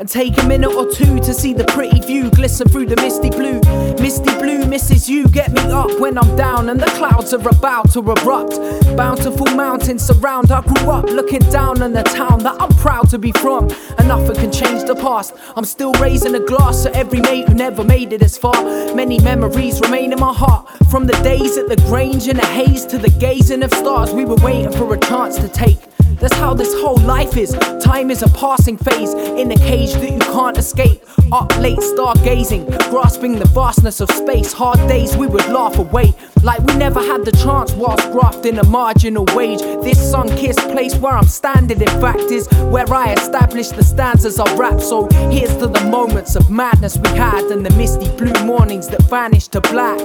And 0.00 0.08
take 0.08 0.40
a 0.40 0.46
minute 0.46 0.70
or 0.70 0.88
two 0.88 1.18
to 1.18 1.34
see 1.34 1.52
the 1.52 1.64
pretty 1.64 1.98
view 1.98 2.30
glisten 2.30 2.68
through 2.68 2.86
the 2.86 2.94
misty 3.02 3.30
blue. 3.30 3.58
Misty 4.00 4.32
blue 4.38 4.64
misses 4.64 5.10
you, 5.10 5.26
get 5.26 5.50
me 5.50 5.60
up 5.72 5.98
when 5.98 6.16
I'm 6.16 6.36
down, 6.36 6.68
and 6.68 6.78
the 6.78 6.86
clouds 6.92 7.34
are 7.34 7.48
about 7.48 7.90
to 7.94 7.98
erupt. 7.98 8.60
Bountiful 8.96 9.46
mountains 9.56 10.04
surround. 10.04 10.52
I 10.52 10.60
grew 10.60 10.88
up 10.88 11.06
looking 11.06 11.40
down 11.50 11.82
on 11.82 11.94
the 11.94 12.04
town 12.04 12.44
that 12.44 12.54
I'm 12.60 12.70
proud 12.76 13.10
to 13.10 13.18
be 13.18 13.32
from. 13.32 13.70
And 13.98 14.06
nothing 14.06 14.36
can 14.36 14.52
change 14.52 14.84
the 14.84 14.94
past. 14.94 15.34
I'm 15.56 15.64
still 15.64 15.92
raising 15.94 16.36
a 16.36 16.40
glass 16.46 16.84
to 16.84 16.94
every 16.94 17.20
mate 17.20 17.48
who 17.48 17.54
never 17.54 17.82
made 17.82 18.12
it 18.12 18.22
as 18.22 18.38
far. 18.38 18.54
Many 18.94 19.18
memories 19.18 19.80
remain 19.80 20.12
in 20.12 20.20
my 20.20 20.32
heart. 20.32 20.68
From 20.92 21.08
the 21.08 21.20
days 21.24 21.58
at 21.58 21.68
the 21.68 21.76
Grange 21.88 22.28
in 22.28 22.36
the 22.36 22.46
haze 22.46 22.86
to 22.86 22.98
the 22.98 23.10
gazing 23.10 23.64
of 23.64 23.72
stars 23.72 24.14
we 24.14 24.24
were 24.24 24.36
waiting 24.36 24.70
for 24.70 24.94
a 24.94 24.98
chance 25.00 25.38
to 25.38 25.48
take. 25.48 25.80
That's 26.20 26.34
how 26.34 26.52
this 26.52 26.74
whole 26.80 26.98
life 26.98 27.36
is. 27.36 27.56
Time 27.80 28.10
is 28.10 28.22
a 28.22 28.28
passing 28.30 28.76
phase 28.76 29.14
in 29.14 29.52
a 29.52 29.56
cage 29.56 29.92
that 29.92 30.10
you 30.10 30.18
can't 30.18 30.58
escape. 30.58 31.00
Up 31.30 31.56
late, 31.58 31.78
stargazing, 31.78 32.66
grasping 32.90 33.38
the 33.38 33.44
vastness 33.46 34.00
of 34.00 34.10
space. 34.10 34.52
Hard 34.52 34.78
days 34.88 35.16
we 35.16 35.28
would 35.28 35.46
laugh 35.48 35.78
away, 35.78 36.14
like 36.42 36.58
we 36.64 36.74
never 36.76 37.00
had 37.00 37.24
the 37.24 37.30
chance 37.32 37.72
whilst 37.72 38.10
grafting 38.10 38.58
a 38.58 38.64
marginal 38.64 39.26
wage. 39.36 39.60
This 39.60 40.10
sun 40.10 40.28
kissed 40.36 40.60
place 40.70 40.96
where 40.96 41.12
I'm 41.12 41.28
standing, 41.28 41.80
in 41.80 42.00
fact, 42.00 42.32
is 42.32 42.48
where 42.64 42.92
I 42.92 43.12
established 43.12 43.76
the 43.76 43.84
stanzas 43.84 44.40
I 44.40 44.52
rap. 44.56 44.80
So 44.80 45.08
here's 45.30 45.56
to 45.58 45.68
the 45.68 45.84
moments 45.84 46.34
of 46.34 46.50
madness 46.50 46.98
we 46.98 47.10
had 47.10 47.44
and 47.52 47.64
the 47.64 47.74
misty 47.76 48.10
blue 48.16 48.44
mornings 48.44 48.88
that 48.88 49.02
vanished 49.02 49.52
to 49.52 49.60
black. 49.60 49.98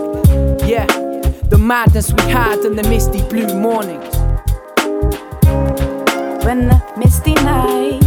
Yeah, 0.67 0.85
the 1.49 1.57
madness 1.57 2.13
we 2.13 2.23
had 2.29 2.59
and 2.59 2.77
the 2.77 2.87
misty 2.87 3.21
blue 3.29 3.53
mornings. 3.55 4.13
When 6.43 6.67
the 6.67 6.81
misty 6.97 7.33
night 7.35 8.01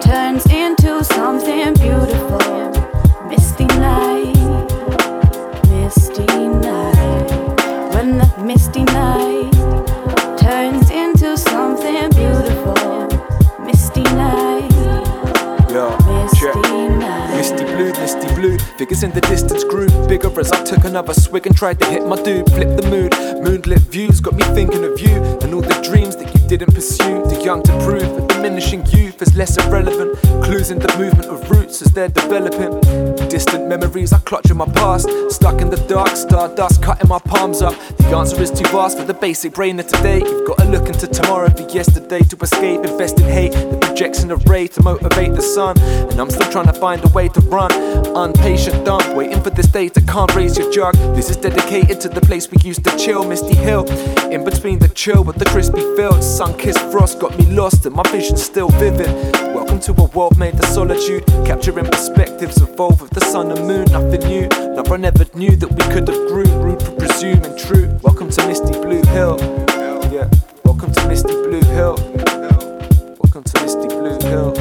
turns 0.00 0.46
into 0.46 1.02
something 1.04 1.74
beautiful. 1.74 2.38
Misty 3.28 3.66
night, 3.76 4.36
misty 5.68 6.24
night. 6.48 7.30
When 7.94 8.18
the 8.18 8.32
misty 8.42 8.84
night 8.84 9.52
turns 10.38 10.88
into 10.90 11.36
something 11.36 12.10
beautiful. 12.10 13.08
Misty 13.64 14.02
night, 14.14 14.70
Yo, 15.70 15.90
misty 16.06 16.38
check. 16.38 16.54
night. 16.54 17.36
Misty 17.36 17.64
blue, 17.64 17.92
misty 17.92 18.34
blue. 18.36 18.58
Figures 18.78 19.02
in 19.02 19.10
the 19.10 19.20
distance 19.22 19.64
grew 19.64 19.88
bigger 20.06 20.30
as 20.40 20.52
I 20.52 20.62
took 20.64 20.84
another 20.84 21.12
swig 21.12 21.46
and 21.46 21.56
tried 21.56 21.80
to 21.80 21.86
hit 21.86 22.06
my 22.06 22.16
dude. 22.22 22.48
Flip 22.50 22.80
the 22.80 22.88
mood, 22.88 23.12
moonlit 23.42 23.80
views 23.80 24.20
got 24.20 24.34
me 24.34 24.44
thinking 24.54 24.84
of 24.84 25.00
you 25.00 25.16
and 25.42 25.52
all 25.52 25.60
the 25.60 25.80
dreams 25.82 26.14
that 26.16 26.32
you 26.32 26.37
didn't 26.48 26.74
pursue. 26.74 27.22
Too 27.28 27.40
young 27.44 27.62
to 27.64 27.72
prove, 27.84 28.08
but 28.16 28.28
diminishing 28.28 28.84
youth 28.86 29.20
is 29.20 29.34
less 29.36 29.56
irrelevant. 29.58 30.16
Clues 30.42 30.70
in 30.70 30.78
the 30.78 30.88
movement 30.96 31.28
of 31.28 31.50
roots 31.50 31.82
as 31.82 31.92
they're 31.92 32.08
developing. 32.08 32.80
Distant 33.28 33.68
memories 33.68 34.12
I 34.14 34.18
clutch 34.20 34.50
in 34.50 34.56
my 34.56 34.66
past. 34.72 35.08
Stuck 35.28 35.60
in 35.60 35.68
the 35.68 35.76
dark, 35.88 36.16
stardust 36.16 36.82
cutting 36.82 37.08
my 37.08 37.18
palms 37.18 37.60
up. 37.60 37.74
The 37.98 38.16
answer 38.16 38.40
is 38.40 38.50
too 38.50 38.66
vast 38.68 38.98
for 38.98 39.04
the 39.04 39.12
basic 39.12 39.52
brain 39.52 39.78
of 39.78 39.88
today. 39.88 40.20
You've 40.20 40.46
got 40.46 40.58
to 40.58 40.64
look 40.64 40.88
into 40.88 41.06
tomorrow 41.06 41.50
for 41.50 41.68
yesterday 41.68 42.20
to 42.20 42.36
escape. 42.40 42.80
Invest 42.84 43.20
in 43.20 43.26
hate 43.26 43.52
that 43.52 43.80
projects 43.82 44.22
an 44.22 44.32
array 44.32 44.68
to 44.68 44.82
motivate 44.82 45.34
the 45.34 45.42
sun. 45.42 45.78
And 45.80 46.18
I'm 46.18 46.30
still 46.30 46.50
trying 46.50 46.66
to 46.66 46.72
find 46.72 47.04
a 47.04 47.08
way 47.08 47.28
to 47.28 47.40
run. 47.42 47.70
Unpatient, 48.16 48.86
dumb, 48.86 49.14
waiting 49.14 49.42
for 49.42 49.50
this 49.50 49.66
day 49.66 49.90
to 49.90 50.00
come. 50.00 50.28
Raise 50.34 50.56
your 50.56 50.72
jug. 50.72 50.94
This 51.14 51.28
is 51.28 51.36
dedicated 51.36 52.00
to 52.00 52.08
the 52.08 52.22
place 52.22 52.50
we 52.50 52.56
used 52.62 52.84
to 52.84 52.96
chill, 52.96 53.28
Misty 53.28 53.54
Hill. 53.54 53.86
In 54.30 54.44
between 54.44 54.78
the 54.78 54.88
chill 54.88 55.22
with 55.22 55.36
the 55.36 55.44
crispy 55.44 55.82
fields, 55.94 56.37
sun 56.38 56.56
kissed 56.56 56.78
frost 56.92 57.18
got 57.18 57.36
me 57.36 57.44
lost, 57.46 57.84
and 57.84 57.96
my 57.96 58.02
vision's 58.12 58.40
still 58.40 58.68
vivid. 58.78 59.10
Welcome 59.56 59.80
to 59.80 59.92
a 60.00 60.04
world 60.04 60.38
made 60.38 60.54
of 60.54 60.64
solitude, 60.66 61.26
capturing 61.44 61.86
perspectives 61.86 62.62
evolve 62.62 63.00
with 63.02 63.10
the 63.10 63.22
sun 63.22 63.50
and 63.50 63.66
moon. 63.66 63.86
Nothing 63.86 64.20
new, 64.20 64.48
love 64.76 64.92
I 64.92 64.98
never 64.98 65.26
knew 65.34 65.56
that 65.56 65.68
we 65.68 65.82
could 65.92 66.06
have 66.06 66.28
grew. 66.28 66.46
Rude 66.62 66.80
for 66.80 66.92
presuming 66.92 67.56
true. 67.58 67.88
Welcome 68.04 68.30
to 68.30 68.46
Misty 68.46 68.70
Blue 68.70 69.02
Hill. 69.06 69.36
Yeah, 70.12 70.30
welcome 70.64 70.92
to 70.92 71.08
Misty 71.08 71.32
Blue 71.32 71.64
Hill. 71.74 71.96
Welcome 73.18 73.42
to 73.42 73.60
Misty 73.60 73.88
Blue 73.88 74.18
Hill. 74.30 74.52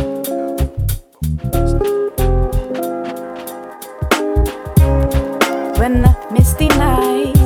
When 5.78 6.02
the 6.02 6.18
misty 6.32 6.70
night 6.70 7.37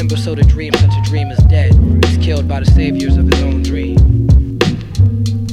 The 0.00 0.04
last 0.04 0.12
imbecile 0.12 0.36
to 0.36 0.42
dream 0.44 0.72
such 0.72 0.96
a 0.96 1.02
dream 1.02 1.30
is 1.30 1.38
dead. 1.40 1.74
He's 2.06 2.16
killed 2.24 2.48
by 2.48 2.60
the 2.60 2.66
saviors 2.66 3.18
of 3.18 3.26
his 3.26 3.42
own 3.42 3.62
dream. 3.62 3.98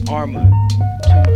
Armah. 0.08 0.50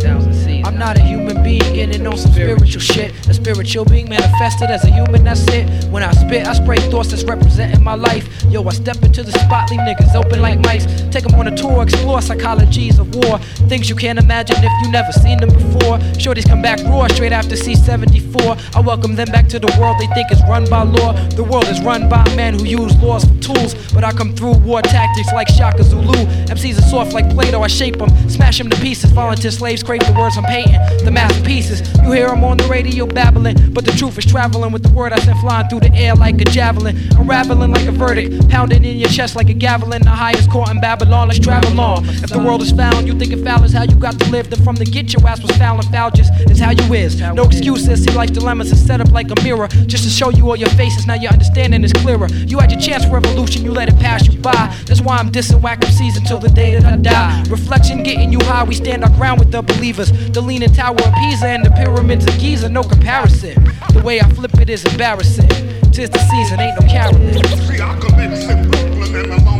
seasons. 0.00 0.31
I'm 0.64 0.78
not 0.78 0.96
a 0.96 1.02
human 1.02 1.42
being 1.42 1.74
getting 1.74 2.06
on 2.06 2.16
some 2.16 2.32
spiritual 2.32 2.80
shit. 2.80 3.12
A 3.28 3.34
spiritual 3.34 3.84
being 3.84 4.08
manifested 4.08 4.70
as 4.70 4.84
a 4.84 4.90
human, 4.90 5.24
that's 5.24 5.46
it. 5.48 5.68
When 5.90 6.02
I 6.02 6.12
spit, 6.12 6.46
I 6.46 6.52
spray 6.52 6.78
thoughts 6.90 7.10
that's 7.10 7.24
representing 7.24 7.82
my 7.82 7.94
life. 7.94 8.28
Yo, 8.48 8.62
I 8.64 8.72
step 8.72 9.02
into 9.02 9.22
the 9.24 9.32
spot, 9.32 9.70
leave 9.70 9.80
niggas 9.80 10.14
open 10.14 10.40
like 10.40 10.60
mice. 10.60 10.86
Take 11.10 11.24
them 11.24 11.34
on 11.34 11.48
a 11.48 11.56
tour, 11.56 11.82
explore 11.82 12.18
psychologies 12.18 12.98
of 13.00 13.12
war. 13.14 13.38
Things 13.68 13.90
you 13.90 13.96
can't 13.96 14.18
imagine 14.18 14.56
if 14.58 14.72
you 14.82 14.92
never 14.92 15.10
seen 15.12 15.38
them 15.38 15.50
before. 15.50 15.98
Shorties 16.22 16.46
come 16.46 16.62
back 16.62 16.78
raw 16.84 17.08
straight 17.08 17.32
after 17.32 17.56
C74. 17.56 18.76
I 18.76 18.80
welcome 18.80 19.16
them 19.16 19.28
back 19.32 19.48
to 19.48 19.58
the 19.58 19.74
world 19.80 19.96
they 19.98 20.06
think 20.14 20.30
is 20.30 20.40
run 20.48 20.68
by 20.70 20.82
law. 20.82 21.12
The 21.30 21.44
world 21.44 21.66
is 21.66 21.80
run 21.80 22.08
by 22.08 22.24
men 22.36 22.54
who 22.54 22.64
use 22.64 22.94
laws 23.02 23.24
for 23.24 23.34
tools. 23.40 23.74
But 23.92 24.04
I 24.04 24.12
come 24.12 24.34
through 24.34 24.58
war 24.58 24.80
tactics 24.80 25.32
like 25.32 25.48
Shaka 25.48 25.82
Zulu. 25.82 26.24
MCs 26.46 26.78
are 26.78 26.82
soft 26.82 27.12
like 27.14 27.28
Play-Doh, 27.30 27.62
I 27.62 27.66
shape 27.66 27.98
them, 27.98 28.10
smash 28.28 28.58
them 28.58 28.70
to 28.70 28.76
pieces. 28.76 29.10
Volunteer 29.10 29.50
slaves 29.50 29.82
crave 29.82 30.06
the 30.06 30.12
words 30.12 30.36
I'm 30.36 30.44
painting, 30.52 31.04
the 31.04 31.10
masterpieces. 31.10 31.80
You 32.02 32.12
hear 32.12 32.28
them 32.28 32.44
on 32.44 32.58
the 32.58 32.64
radio 32.64 33.06
babbling, 33.06 33.56
but 33.72 33.86
the 33.86 33.92
truth 33.92 34.18
is 34.18 34.26
traveling 34.26 34.70
with 34.70 34.82
the 34.82 34.90
word 34.90 35.12
I 35.12 35.18
sent 35.20 35.38
flying 35.38 35.66
through 35.68 35.80
the 35.80 35.94
air 35.94 36.14
like 36.14 36.40
a 36.42 36.44
javelin. 36.44 36.94
Unraveling 37.16 37.70
like 37.70 37.86
a 37.86 37.92
verdict, 37.92 38.50
pounding 38.50 38.84
in 38.84 38.98
your 38.98 39.08
chest 39.08 39.34
like 39.34 39.48
a 39.48 39.54
javelin. 39.54 40.02
The 40.02 40.10
highest 40.10 40.50
court 40.50 40.68
in 40.70 40.78
Babylon, 40.80 41.28
let's 41.28 41.40
travel 41.40 41.80
on. 41.80 42.04
If 42.24 42.30
the 42.30 42.38
world 42.38 42.60
is 42.60 42.72
found, 42.72 43.06
you 43.06 43.18
think 43.18 43.32
it 43.32 43.42
foul 43.42 43.64
is 43.64 43.72
how 43.72 43.84
you 43.84 43.96
got 43.96 44.18
to 44.20 44.30
live. 44.30 44.50
Then 44.50 44.62
from 44.62 44.76
the 44.76 44.84
get 44.84 45.12
your 45.14 45.26
ass 45.26 45.40
was 45.40 45.56
foul 45.56 45.78
and 45.78 45.88
foul 45.88 46.10
just 46.10 46.32
is 46.50 46.60
how 46.60 46.70
you 46.70 46.92
is. 46.92 47.18
No 47.20 47.44
excuses, 47.44 48.04
see 48.04 48.10
life's 48.12 48.32
dilemmas 48.32 48.70
is 48.72 48.84
set 48.84 49.00
up 49.00 49.10
like 49.10 49.30
a 49.30 49.42
mirror. 49.42 49.68
Just 49.86 50.04
to 50.04 50.10
show 50.10 50.28
you 50.28 50.50
all 50.50 50.56
your 50.56 50.70
faces, 50.70 51.06
now 51.06 51.14
your 51.14 51.32
understanding 51.32 51.82
is 51.82 51.92
clearer. 51.94 52.28
You 52.28 52.58
had 52.58 52.70
your 52.70 52.80
chance 52.80 53.04
for 53.04 53.12
revolution, 53.12 53.64
you 53.64 53.72
let 53.72 53.88
it 53.88 53.98
pass 53.98 54.28
you 54.28 54.38
by. 54.38 54.74
That's 54.86 55.00
why 55.00 55.16
I'm 55.16 55.30
dissing 55.30 55.62
whack 55.62 55.80
MCs 55.80 56.18
until 56.18 56.38
the 56.38 56.50
day 56.50 56.74
that 56.74 56.84
I 56.84 56.96
die. 56.96 57.42
Reflection 57.48 58.02
getting 58.02 58.32
you 58.32 58.40
high, 58.40 58.64
we 58.64 58.74
stand 58.74 59.02
our 59.02 59.10
ground 59.10 59.38
with 59.38 59.50
the 59.50 59.62
believers. 59.62 60.10
The 60.32 60.41
leaning 60.46 60.72
tower 60.72 60.94
of 60.94 61.14
Pisa 61.14 61.46
and 61.46 61.64
the 61.64 61.70
pyramids 61.70 62.26
of 62.26 62.38
Giza, 62.38 62.68
no 62.68 62.82
comparison. 62.82 63.54
The 63.92 64.02
way 64.04 64.20
I 64.20 64.28
flip 64.30 64.54
it 64.58 64.68
is 64.68 64.84
embarrassing. 64.84 65.48
Tis 65.92 66.10
the 66.10 66.18
season, 66.18 66.60
ain't 66.60 66.80
no 66.80 66.86
caroling. 66.88 67.34
See, 67.66 67.80
I 67.80 67.98
Brooklyn 67.98 69.30
and 69.30 69.51